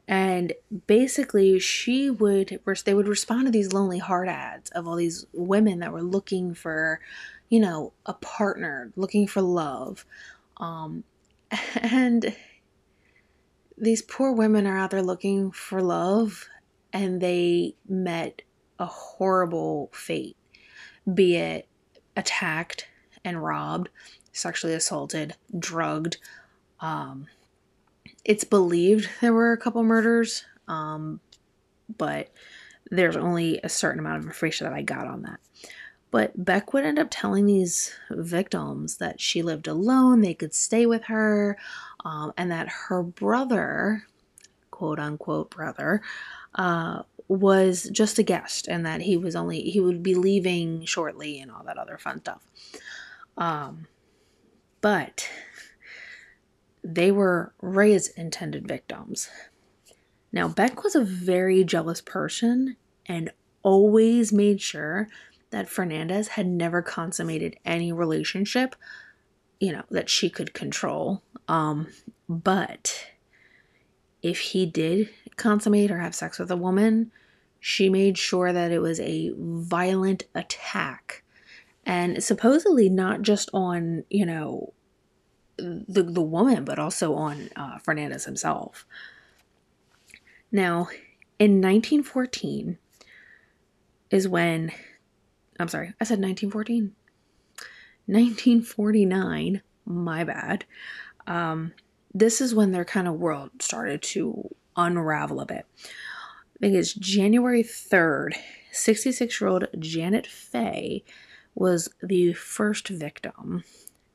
And 0.07 0.53
basically, 0.87 1.59
she 1.59 2.11
would 2.11 2.61
they 2.85 2.95
would 2.95 3.09
respond 3.09 3.47
to 3.47 3.51
these 3.51 3.73
lonely 3.73 3.99
heart 3.99 4.29
ads 4.29 4.71
of 4.71 4.87
all 4.87 4.97
these 4.97 5.27
women 5.33 5.79
that 5.81 5.93
were 5.93 6.03
looking 6.03 6.55
for, 6.55 7.01
you 7.49 7.61
know, 7.61 7.93
a 8.05 8.15
partner, 8.15 8.93
looking 8.97 9.27
for 9.27 9.41
love, 9.41 10.05
um, 10.59 11.05
and 11.81 12.35
these 13.77 14.03
poor 14.03 14.33
women 14.33 14.67
are 14.67 14.79
out 14.79 14.91
there 14.91 15.03
looking 15.03 15.51
for 15.51 15.83
love 15.83 16.49
and 16.93 17.21
they 17.21 17.75
met 17.89 18.43
a 18.79 18.87
horrible 18.87 19.91
fate, 19.93 20.37
be 21.13 21.37
it 21.37 21.67
attacked 22.17 22.87
and 23.25 23.43
robbed, 23.43 23.89
sexually 24.35 24.75
assaulted, 24.75 25.37
drugged. 25.59 26.19
Um, 26.81 27.29
it's 28.25 28.45
believed 28.45 29.09
there 29.21 29.33
were 29.33 29.53
a 29.53 29.59
couple 29.59 29.83
murders, 29.83 30.45
um, 30.69 31.21
but 31.97 32.31
there's 32.91 33.17
only 33.17 33.61
a 33.63 33.69
certain 33.69 34.01
amount 34.01 34.19
of 34.19 34.27
information 34.27 34.67
that 34.67 34.75
I 34.75 34.83
got 34.83 35.07
on 35.07 35.23
that. 35.23 35.41
But 36.11 36.45
Beck 36.45 36.73
would 36.73 36.85
end 36.85 36.99
up 36.99 37.09
telling 37.11 37.47
these 37.47 37.93
victims 38.11 38.99
that 38.99 39.21
she 39.21 39.43
lived 39.43 39.67
alone, 39.67 40.21
they 40.21 40.35
could 40.35 40.55
stay 40.55 40.87
with 40.87 41.05
her, 41.05 41.57
um, 42.05 42.33
and 42.37 42.51
that 42.51 42.69
her 42.69 43.03
brother, 43.03 44.05
quote 44.71 45.01
unquote 45.01 45.51
brother, 45.51 46.03
uh, 46.55 47.03
was 47.27 47.89
just 47.91 48.19
a 48.19 48.23
guest 48.23 48.69
and 48.69 48.85
that 48.87 49.01
he 49.01 49.17
was 49.17 49.35
only, 49.35 49.63
he 49.63 49.81
would 49.81 50.03
be 50.03 50.15
leaving 50.15 50.85
shortly 50.85 51.41
and 51.41 51.51
all 51.51 51.65
that 51.65 51.79
other 51.79 51.99
fun 51.99 52.21
stuff. 52.21 52.43
Um, 53.37 53.87
but 54.85 55.31
they 56.83 57.11
were 57.11 57.55
Ray's 57.63 58.09
intended 58.09 58.69
victims. 58.69 59.31
Now, 60.31 60.47
Beck 60.47 60.85
was 60.85 60.95
a 60.95 61.01
very 61.01 61.65
jealous 61.65 62.03
person 62.03 62.77
and 63.07 63.33
always 63.63 64.31
made 64.31 64.61
sure 64.61 65.09
that 65.49 65.71
Fernandez 65.71 66.29
had 66.29 66.47
never 66.47 66.83
consummated 66.83 67.57
any 67.65 67.93
relationship, 67.93 68.77
you 69.59 69.73
know, 69.73 69.85
that 69.91 70.11
she 70.11 70.29
could 70.29 70.53
control. 70.53 71.23
Um, 71.49 71.87
but 72.29 73.07
if 74.21 74.39
he 74.39 74.67
did 74.67 75.09
consummate 75.37 75.91
or 75.91 76.01
have 76.01 76.15
sex 76.15 76.39
with 76.39 76.51
a 76.51 76.59
woman, 76.59 77.11
she 77.59 77.89
made 77.89 78.19
sure 78.19 78.53
that 78.53 78.71
it 78.71 78.81
was 78.81 79.01
a 79.01 79.33
violent 79.35 80.25
attack. 80.35 81.23
And 81.87 82.23
supposedly 82.23 82.89
not 82.89 83.23
just 83.23 83.51
on, 83.53 84.05
you 84.09 84.27
know, 84.27 84.74
the, 85.57 86.03
the 86.03 86.23
woman, 86.23 86.65
but 86.65 86.79
also 86.79 87.15
on 87.15 87.51
uh, 87.57 87.79
Fernandez 87.79 88.25
himself. 88.25 88.87
Now, 90.51 90.89
in 91.39 91.61
1914 91.61 92.79
is 94.11 94.29
when 94.29 94.73
I'm 95.59 95.69
sorry, 95.69 95.95
I 96.01 96.05
said 96.05 96.21
1914. 96.21 96.95
1949, 98.07 99.63
my 99.87 100.25
bad. 100.25 100.65
Um, 101.27 101.73
this 102.13 102.41
is 102.41 102.55
when 102.55 102.73
their 102.73 102.85
kind 102.85 103.09
of 103.09 103.15
world 103.15 103.51
started 103.61 104.03
to 104.03 104.55
unravel 104.77 105.41
a 105.41 105.47
bit. 105.47 105.67
I 105.85 106.59
think 106.61 106.75
it's 106.75 106.93
January 106.93 107.63
3rd, 107.63 108.35
66 108.73 109.41
year 109.41 109.49
old 109.49 109.67
Janet 109.79 110.27
Fay 110.27 111.05
was 111.55 111.89
the 112.03 112.33
first 112.33 112.89
victim. 112.89 113.65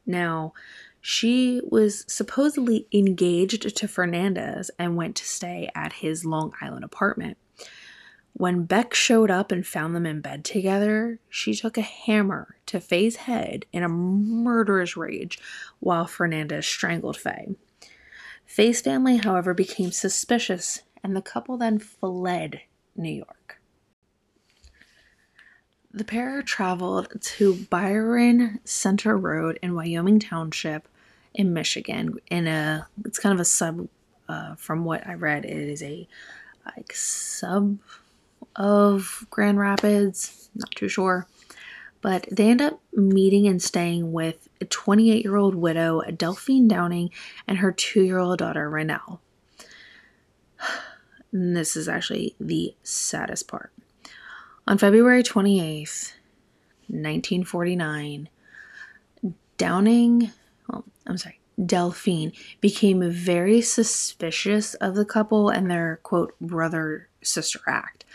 Now, 0.05 0.53
she 1.01 1.61
was 1.63 2.05
supposedly 2.07 2.87
engaged 2.91 3.75
to 3.75 3.87
Fernandez 3.87 4.71
and 4.77 4.95
went 4.95 5.15
to 5.17 5.25
stay 5.25 5.69
at 5.75 5.93
his 5.93 6.25
Long 6.25 6.53
Island 6.61 6.83
apartment. 6.83 7.37
When 8.33 8.63
Beck 8.63 8.93
showed 8.93 9.31
up 9.31 9.51
and 9.51 9.65
found 9.65 9.95
them 9.95 10.05
in 10.05 10.21
bed 10.21 10.45
together, 10.45 11.19
she 11.29 11.53
took 11.53 11.77
a 11.77 11.81
hammer 11.81 12.55
to 12.67 12.79
Fay's 12.79 13.17
head 13.17 13.65
in 13.73 13.83
a 13.83 13.89
murderous 13.89 14.95
rage 14.95 15.39
while 15.79 16.05
Fernandez 16.05 16.65
strangled 16.65 17.17
Fay. 17.17 17.55
Fay's 18.45 18.81
family, 18.81 19.17
however, 19.17 19.53
became 19.53 19.91
suspicious 19.91 20.83
and 21.03 21.15
the 21.15 21.21
couple 21.21 21.57
then 21.57 21.79
fled 21.79 22.61
New 22.95 23.11
York. 23.11 23.58
The 25.91 26.03
pair 26.03 26.43
traveled 26.43 27.09
to 27.19 27.55
Byron 27.69 28.59
Center 28.63 29.17
Road 29.17 29.57
in 29.63 29.73
Wyoming 29.73 30.19
Township 30.19 30.87
in 31.33 31.51
Michigan 31.53 32.19
in 32.29 32.45
a 32.47 32.87
it's 33.05 33.17
kind 33.19 33.33
of 33.33 33.39
a 33.39 33.45
sub 33.45 33.87
Uh, 34.27 34.53
from 34.53 34.85
what 34.85 35.07
I 35.07 35.15
read, 35.15 35.43
it 35.45 35.57
is 35.57 35.81
a 35.81 36.07
like 36.63 36.93
sub 36.93 37.79
of 38.55 39.25
Grand 39.31 39.57
Rapids. 39.57 40.51
Not 40.53 40.69
too 40.75 40.87
sure. 40.87 41.27
But 42.01 42.27
they 42.31 42.49
end 42.49 42.61
up 42.61 42.79
meeting 42.93 43.47
and 43.47 43.61
staying 43.61 44.11
with 44.13 44.47
a 44.61 44.65
28 44.65 45.23
year 45.23 45.35
old 45.35 45.55
widow, 45.55 46.01
Delphine 46.15 46.67
Downing, 46.67 47.09
and 47.47 47.57
her 47.57 47.71
two 47.71 48.03
year 48.03 48.19
old 48.19 48.37
daughter, 48.39 48.69
Rainelle. 48.69 49.19
And 51.31 51.55
this 51.55 51.75
is 51.75 51.87
actually 51.87 52.35
the 52.39 52.73
saddest 52.81 53.47
part. 53.47 53.71
On 54.69 54.77
February 54.77 55.23
28th, 55.23 56.13
1949, 56.89 58.29
Downing, 59.57 60.31
well, 60.69 60.85
I'm 61.07 61.17
sorry, 61.17 61.39
Delphine 61.65 62.33
became 62.61 63.09
very 63.09 63.61
suspicious 63.61 64.75
of 64.75 64.93
the 64.93 65.05
couple 65.05 65.49
and 65.49 65.71
their 65.71 65.99
quote 66.03 66.35
brother 66.39 67.09
sister 67.23 67.59
act. 67.67 68.05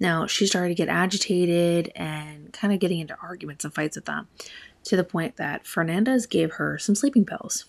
Now, 0.00 0.26
she 0.26 0.48
started 0.48 0.70
to 0.70 0.74
get 0.74 0.88
agitated 0.88 1.92
and 1.94 2.52
kind 2.52 2.74
of 2.74 2.80
getting 2.80 2.98
into 2.98 3.16
arguments 3.22 3.64
and 3.64 3.72
fights 3.72 3.96
with 3.96 4.06
them 4.06 4.26
to 4.86 4.96
the 4.96 5.04
point 5.04 5.36
that 5.36 5.64
Fernandez 5.64 6.26
gave 6.26 6.54
her 6.54 6.76
some 6.76 6.96
sleeping 6.96 7.24
pills, 7.24 7.66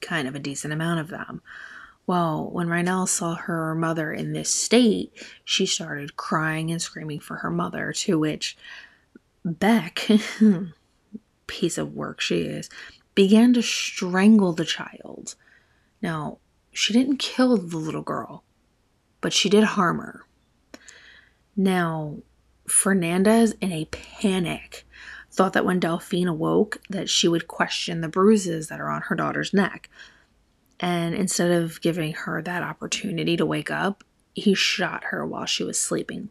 kind 0.00 0.26
of 0.26 0.34
a 0.34 0.38
decent 0.38 0.72
amount 0.72 1.00
of 1.00 1.08
them. 1.08 1.42
Well, 2.06 2.50
when 2.50 2.68
Rainelle 2.68 3.08
saw 3.08 3.34
her 3.34 3.74
mother 3.74 4.12
in 4.12 4.32
this 4.32 4.52
state, 4.52 5.12
she 5.44 5.64
started 5.64 6.16
crying 6.16 6.70
and 6.70 6.80
screaming 6.80 7.20
for 7.20 7.36
her 7.36 7.50
mother, 7.50 7.92
to 7.92 8.18
which 8.18 8.56
Beck, 9.44 10.08
piece 11.46 11.78
of 11.78 11.94
work 11.94 12.20
she 12.20 12.42
is, 12.42 12.68
began 13.14 13.54
to 13.54 13.62
strangle 13.62 14.52
the 14.52 14.64
child. 14.64 15.34
Now, 16.02 16.38
she 16.72 16.92
didn't 16.92 17.18
kill 17.18 17.56
the 17.56 17.76
little 17.76 18.02
girl, 18.02 18.44
but 19.20 19.32
she 19.32 19.48
did 19.48 19.64
harm 19.64 19.98
her. 19.98 20.22
Now, 21.56 22.18
Fernandez, 22.66 23.54
in 23.60 23.72
a 23.72 23.84
panic, 23.86 24.86
thought 25.30 25.52
that 25.52 25.64
when 25.64 25.80
Delphine 25.80 26.28
awoke 26.28 26.80
that 26.90 27.08
she 27.08 27.28
would 27.28 27.48
question 27.48 28.00
the 28.00 28.08
bruises 28.08 28.68
that 28.68 28.80
are 28.80 28.90
on 28.90 29.02
her 29.02 29.14
daughter's 29.14 29.52
neck. 29.52 29.88
And 30.80 31.14
instead 31.14 31.50
of 31.50 31.80
giving 31.80 32.12
her 32.12 32.42
that 32.42 32.62
opportunity 32.62 33.36
to 33.36 33.46
wake 33.46 33.70
up, 33.70 34.04
he 34.34 34.54
shot 34.54 35.04
her 35.04 35.24
while 35.26 35.46
she 35.46 35.64
was 35.64 35.78
sleeping. 35.78 36.30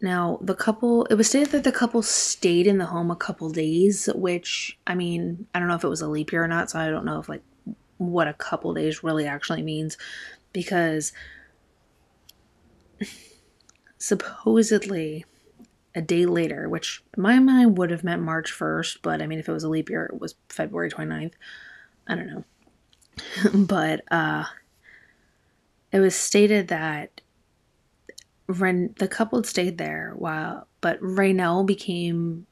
Now, 0.00 0.38
the 0.42 0.54
couple, 0.54 1.04
it 1.06 1.14
was 1.14 1.28
stated 1.28 1.50
that 1.50 1.64
the 1.64 1.72
couple 1.72 2.02
stayed 2.02 2.66
in 2.66 2.78
the 2.78 2.86
home 2.86 3.10
a 3.10 3.16
couple 3.16 3.50
days, 3.50 4.08
which, 4.14 4.78
I 4.86 4.94
mean, 4.94 5.46
I 5.54 5.58
don't 5.58 5.68
know 5.68 5.76
if 5.76 5.84
it 5.84 5.88
was 5.88 6.00
a 6.00 6.08
leap 6.08 6.32
year 6.32 6.42
or 6.42 6.48
not, 6.48 6.70
so 6.70 6.78
I 6.78 6.88
don't 6.90 7.04
know 7.04 7.20
if, 7.20 7.28
like, 7.28 7.42
what 7.98 8.26
a 8.26 8.34
couple 8.34 8.74
days 8.74 9.04
really 9.04 9.26
actually 9.26 9.62
means 9.62 9.96
because 10.52 11.12
supposedly 13.98 15.24
a 15.94 16.02
day 16.02 16.26
later, 16.26 16.68
which 16.68 17.02
my 17.16 17.38
mind 17.38 17.78
would 17.78 17.90
have 17.90 18.02
meant 18.02 18.22
March 18.22 18.52
1st, 18.52 18.98
but 19.02 19.22
I 19.22 19.26
mean, 19.26 19.38
if 19.38 19.48
it 19.48 19.52
was 19.52 19.62
a 19.62 19.68
leap 19.68 19.88
year, 19.88 20.10
it 20.12 20.20
was 20.20 20.34
February 20.48 20.90
29th. 20.90 21.34
I 22.08 22.16
don't 22.16 22.26
know. 22.26 22.44
but 23.54 24.02
uh, 24.10 24.44
it 25.90 26.00
was 26.00 26.14
stated 26.14 26.68
that 26.68 27.20
Ren- 28.46 28.94
the 28.98 29.08
couple 29.08 29.42
stayed 29.44 29.78
there 29.78 30.14
while, 30.16 30.66
but 30.80 31.00
Rainelle 31.00 31.64
became, 31.64 32.46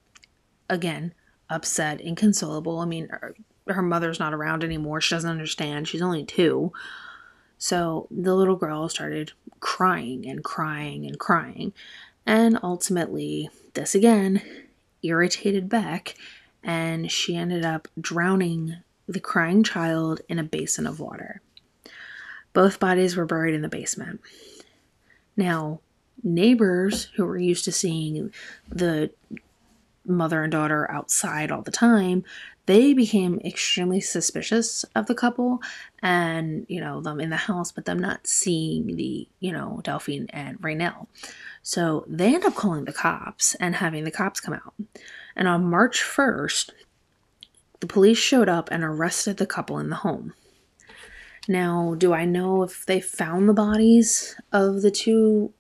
again, 0.69 1.15
upset, 1.49 2.01
inconsolable. 2.01 2.79
I 2.79 2.87
mean, 2.87 3.09
her, 3.09 3.35
her 3.67 3.83
mother's 3.83 4.21
not 4.21 4.35
around 4.35 4.65
anymore. 4.65 5.01
She 5.01 5.15
doesn't 5.15 5.31
understand. 5.31 5.89
She's 5.89 6.03
only 6.03 6.25
two. 6.25 6.73
So 7.59 8.09
the 8.11 8.35
little 8.35 8.57
girl 8.57 8.89
started 8.89 9.33
crying 9.61 10.27
and 10.27 10.43
crying 10.43 11.07
and 11.07 11.19
crying. 11.19 11.73
And 12.25 12.59
ultimately, 12.63 13.51
this 13.75 13.95
again 13.95 14.43
irritated 15.03 15.69
Beck, 15.69 16.15
and 16.63 17.11
she 17.11 17.37
ended 17.37 17.65
up 17.65 17.89
drowning 18.01 18.77
the 19.11 19.21
crying 19.21 19.63
child 19.63 20.21
in 20.29 20.39
a 20.39 20.45
basin 20.45 20.87
of 20.87 21.01
water. 21.01 21.41
Both 22.53 22.81
bodies 22.81 23.17
were 23.17 23.27
buried 23.27 23.55
in 23.55 23.63
the 23.63 23.69
basement. 23.69 24.21
Now, 25.37 25.81
neighbors 26.23 27.05
who 27.17 27.25
were 27.25 27.39
used 27.39 27.65
to 27.65 27.73
seeing 27.73 28.33
the 28.69 29.11
mother 30.07 30.43
and 30.43 30.53
daughter 30.53 30.91
outside 30.91 31.51
all 31.51 31.63
the 31.63 31.71
time, 31.71 32.25
they 32.67 32.93
became 32.93 33.41
extremely 33.45 34.01
suspicious 34.01 34.85
of 34.95 35.07
the 35.07 35.15
couple 35.15 35.61
and, 36.03 36.67
you 36.69 36.81
know, 36.81 37.01
them 37.01 37.21
in 37.21 37.31
the 37.31 37.37
house, 37.37 37.73
but 37.73 37.85
them 37.85 37.99
not 37.99 38.27
seeing 38.27 38.97
the, 38.97 39.27
you 39.41 39.53
know, 39.53 39.81
Delphine 39.83 40.27
and 40.31 40.61
Rainelle. 40.61 41.07
So 41.63 42.05
they 42.07 42.35
end 42.35 42.45
up 42.45 42.55
calling 42.55 42.85
the 42.85 42.93
cops 42.93 43.55
and 43.57 43.75
having 43.77 44.05
the 44.05 44.11
cops 44.11 44.41
come 44.41 44.55
out. 44.55 44.75
And 45.35 45.49
on 45.49 45.71
March 45.71 46.01
1st, 46.01 46.71
the 47.81 47.87
police 47.87 48.19
showed 48.19 48.49
up 48.49 48.69
and 48.71 48.85
arrested 48.85 49.39
the 49.39 49.47
couple 49.47 49.79
in 49.79 49.91
the 49.91 49.97
home. 49.97 50.35
Now, 51.49 51.95
do 51.97 52.13
I 52.13 52.27
know 52.27 52.63
if 52.63 52.87
they 52.87 53.01
found 53.01 53.49
the 53.49 53.55
bodies 53.55 54.37
of 54.53 54.83
the 54.83 54.91
two 54.91 55.53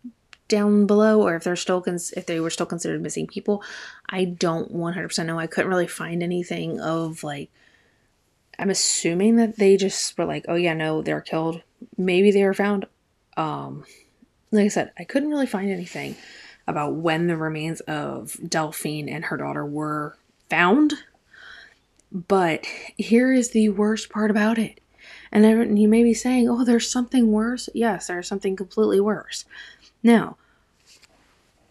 down 0.48 0.87
below 0.87 1.22
or 1.22 1.37
if 1.37 1.44
they're 1.44 1.56
still 1.56 1.80
cons- 1.80 2.12
if 2.12 2.26
they 2.26 2.38
were 2.40 2.50
still 2.50 2.66
considered 2.66 3.02
missing 3.02 3.26
people? 3.26 3.62
I 4.09 4.24
don't 4.24 4.72
100% 4.72 5.26
know. 5.26 5.38
I 5.38 5.46
couldn't 5.46 5.70
really 5.70 5.87
find 5.87 6.22
anything 6.22 6.80
of 6.80 7.24
like 7.24 7.50
i'm 8.59 8.68
assuming 8.68 9.37
that 9.37 9.56
they 9.56 9.74
just 9.78 10.18
were 10.18 10.26
like 10.26 10.44
oh 10.46 10.54
yeah 10.54 10.74
no 10.74 11.00
they're 11.00 11.22
killed. 11.22 11.62
Maybe 11.96 12.30
they 12.30 12.44
were 12.44 12.54
found. 12.54 12.87
Um 13.37 13.85
like 14.52 14.64
i 14.64 14.68
said 14.68 14.92
i 14.98 15.04
couldn't 15.04 15.30
really 15.30 15.46
find 15.46 15.70
anything 15.70 16.16
about 16.66 16.94
when 16.94 17.26
the 17.26 17.37
remains 17.37 17.80
of 17.80 18.37
delphine 18.46 19.09
and 19.09 19.26
her 19.26 19.37
daughter 19.37 19.64
were 19.64 20.16
found 20.48 20.94
but 22.12 22.66
here 22.96 23.32
is 23.32 23.50
the 23.50 23.68
worst 23.68 24.10
part 24.10 24.30
about 24.30 24.58
it. 24.58 24.80
And 25.32 25.78
you 25.78 25.88
may 25.88 26.02
be 26.02 26.14
saying 26.14 26.48
oh 26.48 26.64
there's 26.64 26.90
something 26.90 27.32
worse. 27.32 27.68
Yes 27.74 28.06
there's 28.08 28.28
something 28.28 28.56
completely 28.56 29.00
worse. 29.00 29.44
Now, 30.02 30.36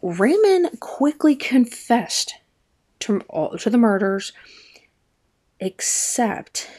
Raymond 0.01 0.79
quickly 0.79 1.35
confessed 1.35 2.35
to, 2.99 3.19
all, 3.29 3.57
to 3.57 3.69
the 3.69 3.77
murders, 3.77 4.31
except 5.59 6.69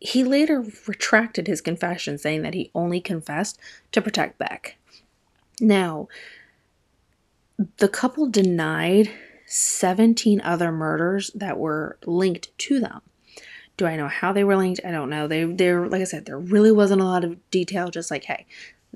he 0.00 0.24
later 0.24 0.64
retracted 0.86 1.46
his 1.46 1.60
confession, 1.60 2.18
saying 2.18 2.42
that 2.42 2.54
he 2.54 2.70
only 2.74 3.00
confessed 3.00 3.58
to 3.92 4.02
protect 4.02 4.38
Beck. 4.38 4.76
Now, 5.60 6.08
the 7.78 7.88
couple 7.88 8.28
denied 8.28 9.10
17 9.46 10.40
other 10.42 10.72
murders 10.72 11.30
that 11.34 11.58
were 11.58 11.98
linked 12.04 12.56
to 12.58 12.80
them. 12.80 13.00
Do 13.76 13.86
I 13.86 13.96
know 13.96 14.08
how 14.08 14.32
they 14.32 14.44
were 14.44 14.56
linked? 14.56 14.80
I 14.84 14.90
don't 14.90 15.10
know. 15.10 15.28
They 15.28 15.44
there 15.44 15.86
like 15.86 16.00
I 16.00 16.04
said, 16.04 16.26
there 16.26 16.38
really 16.38 16.72
wasn't 16.72 17.02
a 17.02 17.04
lot 17.04 17.24
of 17.24 17.50
detail, 17.50 17.90
just 17.90 18.10
like, 18.10 18.24
hey, 18.24 18.46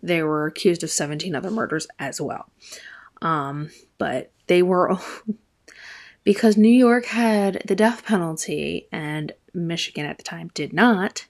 they 0.02 0.22
were 0.22 0.46
accused 0.46 0.82
of 0.82 0.90
17 0.90 1.34
other 1.34 1.50
murders 1.50 1.86
as 1.98 2.20
well. 2.20 2.50
Um, 3.22 3.70
but 3.98 4.32
they 4.46 4.62
were 4.62 4.98
because 6.24 6.56
New 6.56 6.68
York 6.68 7.06
had 7.06 7.62
the 7.66 7.76
death 7.76 8.04
penalty 8.04 8.88
and 8.90 9.32
Michigan 9.52 10.06
at 10.06 10.18
the 10.18 10.24
time 10.24 10.50
did 10.54 10.72
not. 10.72 11.26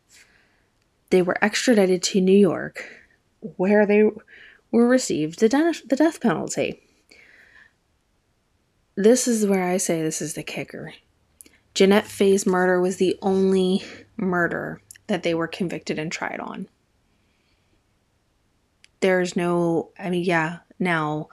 They 1.11 1.22
were 1.22 1.42
extradited 1.42 2.02
to 2.04 2.20
New 2.20 2.37
York, 2.37 2.85
where 3.40 3.85
they 3.85 4.04
were 4.70 4.87
received 4.87 5.40
the, 5.40 5.48
de- 5.48 5.74
the 5.87 5.96
death 5.96 6.20
penalty. 6.20 6.80
This 9.03 9.27
is 9.27 9.47
where 9.47 9.65
I 9.65 9.79
say 9.79 10.03
this 10.03 10.21
is 10.21 10.35
the 10.35 10.43
kicker. 10.43 10.95
Jeanette 11.75 12.07
Fay's 12.07 12.47
murder 12.47 12.81
was 12.81 12.97
the 12.97 13.19
only 13.23 13.83
murder 14.17 14.81
that 15.07 15.23
they 15.23 15.35
were 15.35 15.49
convicted 15.49 15.99
and 15.99 16.11
tried 16.11 16.41
on 16.41 16.69
there's 19.01 19.35
no, 19.35 19.91
I 19.99 20.11
mean, 20.11 20.25
yeah, 20.25 20.59
now 20.79 21.29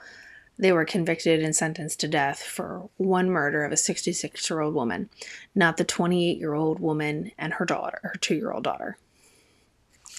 they 0.58 0.72
were 0.72 0.84
convicted 0.84 1.42
and 1.42 1.54
sentenced 1.54 2.00
to 2.00 2.08
death 2.08 2.42
for 2.42 2.88
one 2.96 3.30
murder 3.30 3.64
of 3.64 3.72
a 3.72 3.76
66 3.76 4.50
year 4.50 4.60
old 4.60 4.74
woman, 4.74 5.08
not 5.54 5.76
the 5.76 5.84
28 5.84 6.38
year 6.38 6.54
old 6.54 6.80
woman 6.80 7.30
and 7.38 7.54
her 7.54 7.64
daughter, 7.64 8.00
her 8.02 8.16
two 8.20 8.34
year 8.34 8.50
old 8.50 8.64
daughter. 8.64 8.98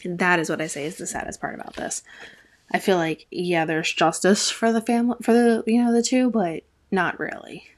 And 0.04 0.18
that 0.20 0.40
is 0.40 0.50
what 0.50 0.62
I 0.62 0.68
say 0.68 0.86
is 0.86 0.98
the 0.98 1.08
saddest 1.08 1.42
part 1.42 1.56
about 1.56 1.76
this. 1.76 2.04
I 2.72 2.80
feel 2.80 2.98
like, 2.98 3.26
yeah, 3.32 3.66
there's 3.66 3.92
justice 3.92 4.50
for 4.50 4.72
the 4.72 4.82
family, 4.82 5.18
for 5.22 5.34
the, 5.34 5.64
you 5.66 5.84
know, 5.84 5.92
the 5.92 6.04
two, 6.04 6.30
but 6.30 6.64
not 6.92 7.20
really. 7.20 7.70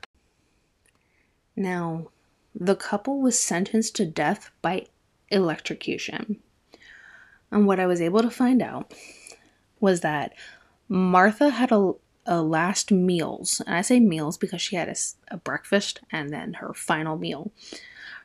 Now, 1.56 2.08
the 2.54 2.76
couple 2.76 3.21
was 3.21 3.39
sentenced 3.39 3.95
to 3.95 4.06
death 4.06 4.52
by 4.62 4.88
electrocution. 5.30 6.38
And 7.50 7.67
what 7.67 7.80
I 7.80 7.86
was 7.86 8.02
able 8.02 8.21
to 8.21 8.30
find 8.30 8.62
out 8.62 8.93
was 9.80 10.02
that 10.02 10.34
Martha 10.88 11.50
had 11.50 11.71
a, 11.71 11.93
a 12.26 12.41
last 12.41 12.91
meals, 12.91 13.62
and 13.65 13.76
I 13.76 13.82
say 13.82 14.00
meals 14.00 14.38
because 14.38 14.62
she 14.62 14.76
had 14.76 14.89
a, 14.89 14.95
a 15.30 15.38
breakfast 15.38 16.02
and 16.12 16.30
then 16.30 16.54
her 16.56 16.74
final 16.74 17.17
meal. 17.17 17.52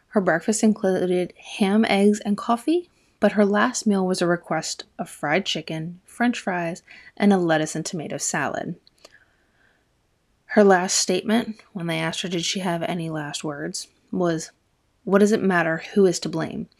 Her 0.09 0.21
breakfast 0.21 0.63
included 0.63 1.33
ham, 1.59 1.85
eggs, 1.85 2.21
and 2.21 2.37
coffee, 2.37 2.91
but 3.21 3.33
her 3.33 3.45
last 3.45 3.87
meal 3.87 4.07
was 4.07 4.23
a 4.23 4.27
request 4.27 4.85
of 4.99 5.09
fried 5.09 5.47
chicken, 5.47 6.01
french 6.05 6.39
fries, 6.39 6.83
and 7.17 7.33
a 7.33 7.39
lettuce 7.39 7.75
and 7.75 7.85
tomato 7.85 8.17
salad. 8.17 8.77
Her 10.57 10.65
last 10.65 10.97
statement, 10.97 11.61
when 11.75 11.87
they 11.87 11.99
asked 11.99 12.23
her 12.23 12.31
did 12.31 12.43
she 12.43 12.61
have 12.61 12.83
any 12.83 13.11
last 13.11 13.45
words, 13.45 13.89
was, 14.11 14.53
What 15.05 15.19
does 15.19 15.33
it 15.33 15.43
matter 15.43 15.83
who 15.93 16.07
is 16.07 16.19
to 16.21 16.31
blame? 16.31 16.71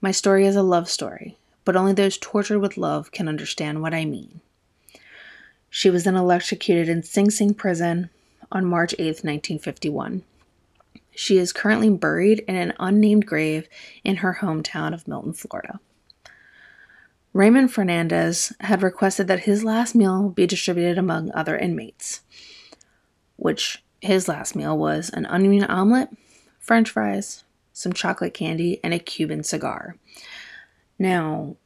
My 0.00 0.10
story 0.10 0.46
is 0.46 0.56
a 0.56 0.62
love 0.62 0.88
story, 0.88 1.36
but 1.62 1.76
only 1.76 1.92
those 1.92 2.16
tortured 2.16 2.60
with 2.60 2.78
love 2.78 3.12
can 3.12 3.28
understand 3.28 3.82
what 3.82 3.92
I 3.92 4.06
mean. 4.06 4.40
She 5.68 5.90
was 5.90 6.04
then 6.04 6.16
electrocuted 6.16 6.88
in 6.88 7.02
Sing 7.02 7.28
Sing 7.28 7.52
prison 7.52 8.08
on 8.50 8.64
March 8.64 8.94
8, 8.94 9.22
1951. 9.22 10.22
She 11.14 11.36
is 11.36 11.52
currently 11.52 11.90
buried 11.90 12.38
in 12.48 12.56
an 12.56 12.72
unnamed 12.80 13.26
grave 13.26 13.68
in 14.02 14.16
her 14.16 14.38
hometown 14.40 14.94
of 14.94 15.06
Milton, 15.06 15.34
Florida. 15.34 15.78
Raymond 17.34 17.70
Fernandez 17.70 18.54
had 18.60 18.82
requested 18.82 19.28
that 19.28 19.40
his 19.40 19.62
last 19.62 19.94
meal 19.94 20.30
be 20.30 20.46
distributed 20.46 20.96
among 20.96 21.30
other 21.32 21.58
inmates, 21.58 22.22
which 23.36 23.82
his 24.00 24.28
last 24.28 24.54
meal 24.54 24.76
was 24.76 25.10
an 25.10 25.26
onion 25.26 25.64
omelet, 25.64 26.08
french 26.58 26.90
fries, 26.90 27.44
some 27.72 27.92
chocolate 27.92 28.34
candy, 28.34 28.80
and 28.82 28.94
a 28.94 28.98
Cuban 28.98 29.42
cigar. 29.42 29.96
Now, 30.98 31.56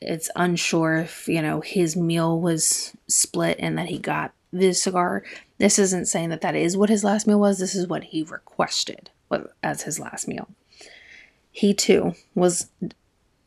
it's 0.00 0.30
unsure 0.34 0.96
if, 0.96 1.28
you 1.28 1.40
know, 1.40 1.60
his 1.60 1.96
meal 1.96 2.40
was 2.40 2.92
split 3.06 3.56
and 3.60 3.78
that 3.78 3.88
he 3.88 3.98
got 3.98 4.32
the 4.52 4.72
cigar. 4.72 5.22
This 5.58 5.78
isn't 5.78 6.08
saying 6.08 6.30
that 6.30 6.40
that 6.40 6.56
is 6.56 6.76
what 6.76 6.90
his 6.90 7.04
last 7.04 7.26
meal 7.26 7.38
was. 7.38 7.58
This 7.58 7.74
is 7.74 7.86
what 7.86 8.04
he 8.04 8.22
requested 8.22 9.10
as 9.62 9.82
his 9.82 10.00
last 10.00 10.26
meal. 10.26 10.48
He 11.50 11.72
too 11.72 12.14
was 12.34 12.70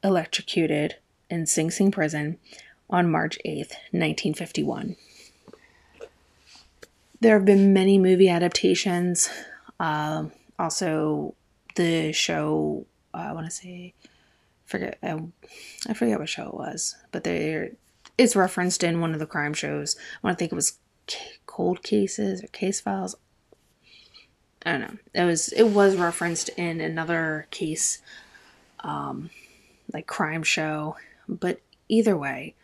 electrocuted 0.03 0.95
in 1.29 1.45
Sing 1.45 1.71
Sing 1.71 1.91
prison 1.91 2.37
on 2.89 3.11
March 3.11 3.37
8th, 3.45 3.73
1951. 3.91 4.95
There 7.21 7.35
have 7.35 7.45
been 7.45 7.73
many 7.73 7.97
movie 7.97 8.29
adaptations. 8.29 9.29
Uh, 9.79 10.25
also, 10.59 11.35
the 11.75 12.11
show, 12.11 12.85
uh, 13.13 13.17
I 13.17 13.31
want 13.33 13.45
to 13.45 13.51
say, 13.51 13.93
forget, 14.65 14.97
I, 15.01 15.19
I 15.87 15.93
forget 15.93 16.19
what 16.19 16.29
show 16.29 16.47
it 16.47 16.53
was, 16.53 16.95
but 17.11 17.23
there 17.23 17.71
it's 18.17 18.35
referenced 18.35 18.83
in 18.83 19.01
one 19.01 19.13
of 19.13 19.19
the 19.19 19.25
crime 19.25 19.53
shows. 19.53 19.95
I 19.97 20.27
want 20.27 20.37
to 20.37 20.39
think 20.39 20.51
it 20.51 20.55
was 20.55 20.77
cold 21.45 21.83
cases 21.83 22.43
or 22.43 22.47
case 22.47 22.79
files. 22.79 23.15
I 24.65 24.71
don't 24.71 24.81
know. 24.81 24.97
It 25.13 25.25
was 25.25 25.49
it 25.49 25.63
was 25.63 25.95
referenced 25.95 26.49
in 26.49 26.81
another 26.81 27.47
case, 27.51 28.01
um, 28.79 29.29
like 29.93 30.07
crime 30.07 30.43
show. 30.43 30.95
But 31.27 31.59
either 31.87 32.17
way, 32.17 32.55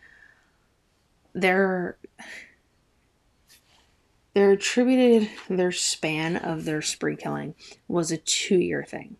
they're 1.32 1.96
they're 4.34 4.52
attributed 4.52 5.30
their 5.48 5.72
span 5.72 6.36
of 6.36 6.64
their 6.64 6.82
spree 6.82 7.16
killing 7.16 7.54
was 7.88 8.10
a 8.10 8.16
two 8.16 8.58
year 8.58 8.84
thing. 8.84 9.16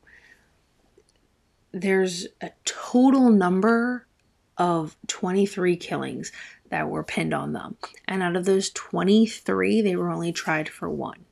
There's 1.72 2.27
a 2.40 2.51
total 2.64 3.31
number 3.31 4.07
of 4.57 4.96
23 5.07 5.77
killings 5.77 6.33
that 6.68 6.88
were 6.88 7.03
pinned 7.03 7.35
on 7.35 7.53
them. 7.53 7.77
And 8.07 8.22
out 8.22 8.37
of 8.37 8.44
those 8.44 8.70
23, 8.70 9.83
they 9.83 9.96
were 9.96 10.11
only 10.11 10.33
tried 10.33 10.68
for 10.68 10.88
one. 10.88 11.25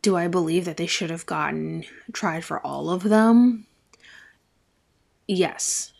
Do 0.00 0.16
I 0.16 0.28
believe 0.28 0.66
that 0.66 0.76
they 0.76 0.86
should 0.86 1.10
have 1.10 1.26
gotten 1.26 1.84
tried 2.12 2.44
for 2.44 2.64
all 2.64 2.90
of 2.90 3.02
them? 3.02 3.66
Yes. 5.26 5.92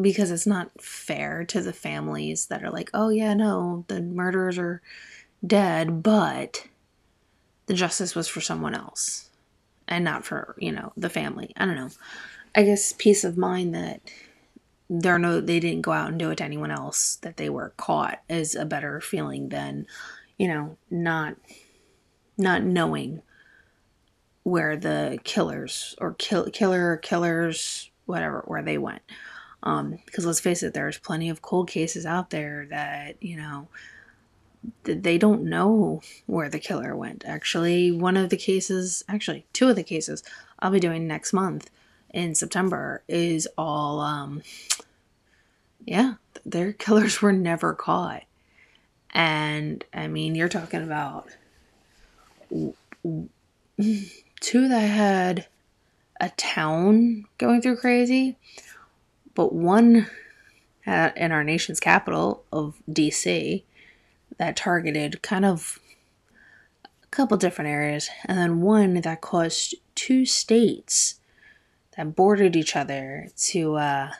Because 0.00 0.30
it's 0.30 0.46
not 0.46 0.82
fair 0.82 1.44
to 1.44 1.62
the 1.62 1.72
families 1.72 2.46
that 2.46 2.62
are 2.62 2.70
like, 2.70 2.90
oh, 2.92 3.08
yeah, 3.08 3.32
no, 3.34 3.84
the 3.88 4.02
murderers 4.02 4.58
are 4.58 4.82
dead, 5.46 6.02
but 6.02 6.66
the 7.66 7.74
justice 7.74 8.14
was 8.14 8.28
for 8.28 8.40
someone 8.40 8.74
else 8.74 9.30
and 9.88 10.04
not 10.04 10.24
for, 10.24 10.54
you 10.58 10.72
know, 10.72 10.92
the 10.96 11.08
family. 11.08 11.52
I 11.56 11.64
don't 11.64 11.76
know. 11.76 11.90
I 12.54 12.62
guess 12.62 12.92
peace 12.92 13.24
of 13.24 13.36
mind 13.36 13.74
that 13.74 14.00
they're 14.88 15.18
no 15.18 15.40
they 15.40 15.60
didn't 15.60 15.82
go 15.82 15.92
out 15.92 16.10
and 16.10 16.18
do 16.18 16.30
it 16.30 16.36
to 16.36 16.44
anyone 16.44 16.70
else 16.70 17.16
that 17.16 17.36
they 17.36 17.48
were 17.48 17.72
caught 17.76 18.20
is 18.28 18.54
a 18.54 18.64
better 18.64 19.00
feeling 19.00 19.48
than 19.48 19.86
you 20.38 20.46
know 20.46 20.76
not 20.90 21.36
not 22.38 22.62
knowing 22.62 23.20
where 24.44 24.76
the 24.76 25.18
killers 25.24 25.96
or 26.00 26.14
kill 26.14 26.48
killer 26.50 26.96
killers 26.96 27.90
whatever 28.06 28.44
where 28.46 28.62
they 28.62 28.78
went 28.78 29.02
um 29.62 29.98
because 30.06 30.26
let's 30.26 30.40
face 30.40 30.62
it 30.62 30.74
there's 30.74 30.98
plenty 30.98 31.28
of 31.28 31.42
cold 31.42 31.68
cases 31.68 32.06
out 32.06 32.30
there 32.30 32.66
that 32.70 33.20
you 33.22 33.36
know 33.36 33.68
they 34.82 35.16
don't 35.16 35.44
know 35.44 36.00
where 36.26 36.48
the 36.48 36.58
killer 36.58 36.96
went 36.96 37.24
actually 37.26 37.92
one 37.92 38.16
of 38.16 38.30
the 38.30 38.36
cases 38.36 39.04
actually 39.08 39.46
two 39.52 39.68
of 39.68 39.76
the 39.76 39.82
cases 39.82 40.22
i'll 40.58 40.70
be 40.70 40.80
doing 40.80 41.06
next 41.06 41.32
month 41.32 41.70
in 42.16 42.34
September 42.34 43.02
is 43.08 43.46
all, 43.58 44.00
um, 44.00 44.42
yeah, 45.84 46.14
their 46.44 46.72
killers 46.84 47.20
were 47.20 47.32
never 47.32 47.74
caught. 47.74 48.24
And 49.12 49.84
I 49.92 50.08
mean, 50.08 50.34
you're 50.34 50.48
talking 50.48 50.82
about 50.82 51.28
two 52.50 53.28
that 54.68 54.78
had 54.78 55.46
a 56.18 56.30
town 56.30 57.26
going 57.38 57.60
through 57.60 57.76
crazy, 57.76 58.36
but 59.36 59.52
one 59.52 60.08
at, 60.84 61.16
in 61.16 61.30
our 61.30 61.44
nation's 61.44 61.78
capital 61.78 62.42
of 62.52 62.82
DC 62.90 63.62
that 64.38 64.56
targeted 64.56 65.22
kind 65.22 65.44
of 65.44 65.78
a 66.84 67.06
couple 67.10 67.36
different 67.36 67.70
areas, 67.70 68.08
and 68.24 68.36
then 68.38 68.60
one 68.60 68.94
that 68.94 69.20
caused 69.20 69.76
two 69.94 70.26
states 70.26 71.20
that 71.96 72.16
bordered 72.16 72.56
each 72.56 72.74
other 72.74 73.28
to 73.36 73.76
uh, 73.76 74.10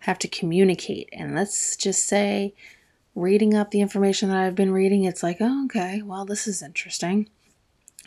have 0.00 0.18
to 0.18 0.28
communicate. 0.28 1.08
And 1.12 1.34
let's 1.34 1.76
just 1.76 2.04
say, 2.06 2.54
reading 3.14 3.54
up 3.54 3.70
the 3.70 3.80
information 3.80 4.30
that 4.30 4.38
I've 4.38 4.54
been 4.54 4.72
reading, 4.72 5.04
it's 5.04 5.22
like, 5.22 5.38
oh, 5.40 5.66
okay, 5.66 6.02
well, 6.02 6.24
this 6.24 6.46
is 6.46 6.62
interesting. 6.62 7.28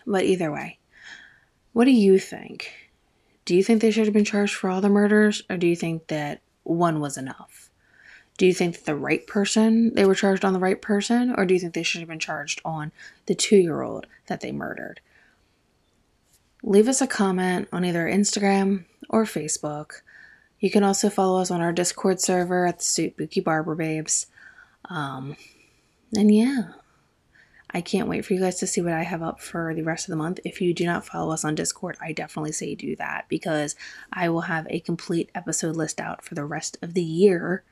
But 0.05 0.23
either 0.23 0.51
way, 0.51 0.79
what 1.73 1.85
do 1.85 1.91
you 1.91 2.19
think? 2.19 2.86
Do 3.47 3.55
you 3.55 3.63
think 3.63 3.81
they 3.81 3.89
should 3.89 4.05
have 4.05 4.13
been 4.13 4.23
charged 4.23 4.53
for 4.53 4.69
all 4.69 4.81
the 4.81 4.89
murders, 4.89 5.41
or 5.49 5.57
do 5.57 5.65
you 5.65 5.75
think 5.75 6.07
that 6.07 6.41
one 6.61 6.99
was 6.99 7.17
enough? 7.17 7.71
Do 8.37 8.45
you 8.45 8.53
think 8.53 8.75
that 8.75 8.85
the 8.85 8.95
right 8.95 9.25
person, 9.25 9.95
they 9.95 10.05
were 10.05 10.13
charged 10.13 10.45
on 10.45 10.53
the 10.53 10.59
right 10.59 10.79
person, 10.79 11.33
or 11.35 11.45
do 11.45 11.55
you 11.55 11.59
think 11.59 11.73
they 11.73 11.81
should 11.81 12.01
have 12.01 12.09
been 12.09 12.19
charged 12.19 12.61
on 12.63 12.91
the 13.25 13.33
two 13.33 13.57
year 13.57 13.81
old 13.81 14.05
that 14.27 14.41
they 14.41 14.51
murdered? 14.51 15.01
leave 16.63 16.87
us 16.87 17.01
a 17.01 17.07
comment 17.07 17.67
on 17.71 17.85
either 17.85 18.05
Instagram 18.05 18.85
or 19.09 19.23
Facebook. 19.23 20.01
You 20.59 20.71
can 20.71 20.83
also 20.83 21.09
follow 21.09 21.39
us 21.39 21.51
on 21.51 21.61
our 21.61 21.71
Discord 21.71 22.19
server 22.19 22.65
at 22.65 22.79
the 22.79 22.83
Spooky 22.83 23.41
Barber 23.41 23.75
Babes. 23.75 24.27
Um, 24.85 25.35
and 26.15 26.33
yeah, 26.33 26.73
I 27.71 27.81
can't 27.81 28.07
wait 28.07 28.25
for 28.25 28.33
you 28.33 28.39
guys 28.39 28.59
to 28.59 28.67
see 28.67 28.81
what 28.81 28.93
I 28.93 29.03
have 29.03 29.21
up 29.21 29.41
for 29.41 29.73
the 29.73 29.83
rest 29.83 30.07
of 30.07 30.11
the 30.11 30.17
month. 30.17 30.39
If 30.45 30.61
you 30.61 30.73
do 30.73 30.85
not 30.85 31.05
follow 31.05 31.33
us 31.33 31.43
on 31.43 31.55
Discord, 31.55 31.97
I 32.01 32.13
definitely 32.13 32.53
say 32.53 32.75
do 32.75 32.95
that 32.95 33.25
because 33.27 33.75
I 34.11 34.29
will 34.29 34.41
have 34.41 34.65
a 34.69 34.79
complete 34.79 35.29
episode 35.35 35.75
list 35.75 35.99
out 35.99 36.23
for 36.23 36.33
the 36.33 36.45
rest 36.45 36.77
of 36.81 36.93
the 36.93 37.03
year, 37.03 37.63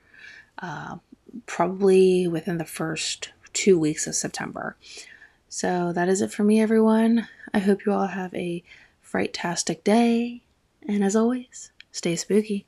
uh, 0.59 0.97
probably 1.45 2.27
within 2.27 2.57
the 2.57 2.65
first 2.65 3.31
two 3.53 3.79
weeks 3.79 4.05
of 4.05 4.15
September. 4.15 4.75
So 5.47 5.93
that 5.93 6.09
is 6.09 6.21
it 6.21 6.33
for 6.33 6.43
me, 6.43 6.59
everyone. 6.59 7.29
I 7.53 7.59
hope 7.59 7.85
you 7.85 7.93
all 7.93 8.07
have 8.07 8.33
a 8.33 8.63
fright-tastic 9.01 9.85
day, 9.85 10.41
and 10.85 11.05
as 11.05 11.15
always, 11.15 11.71
stay 11.93 12.17
spooky. 12.17 12.65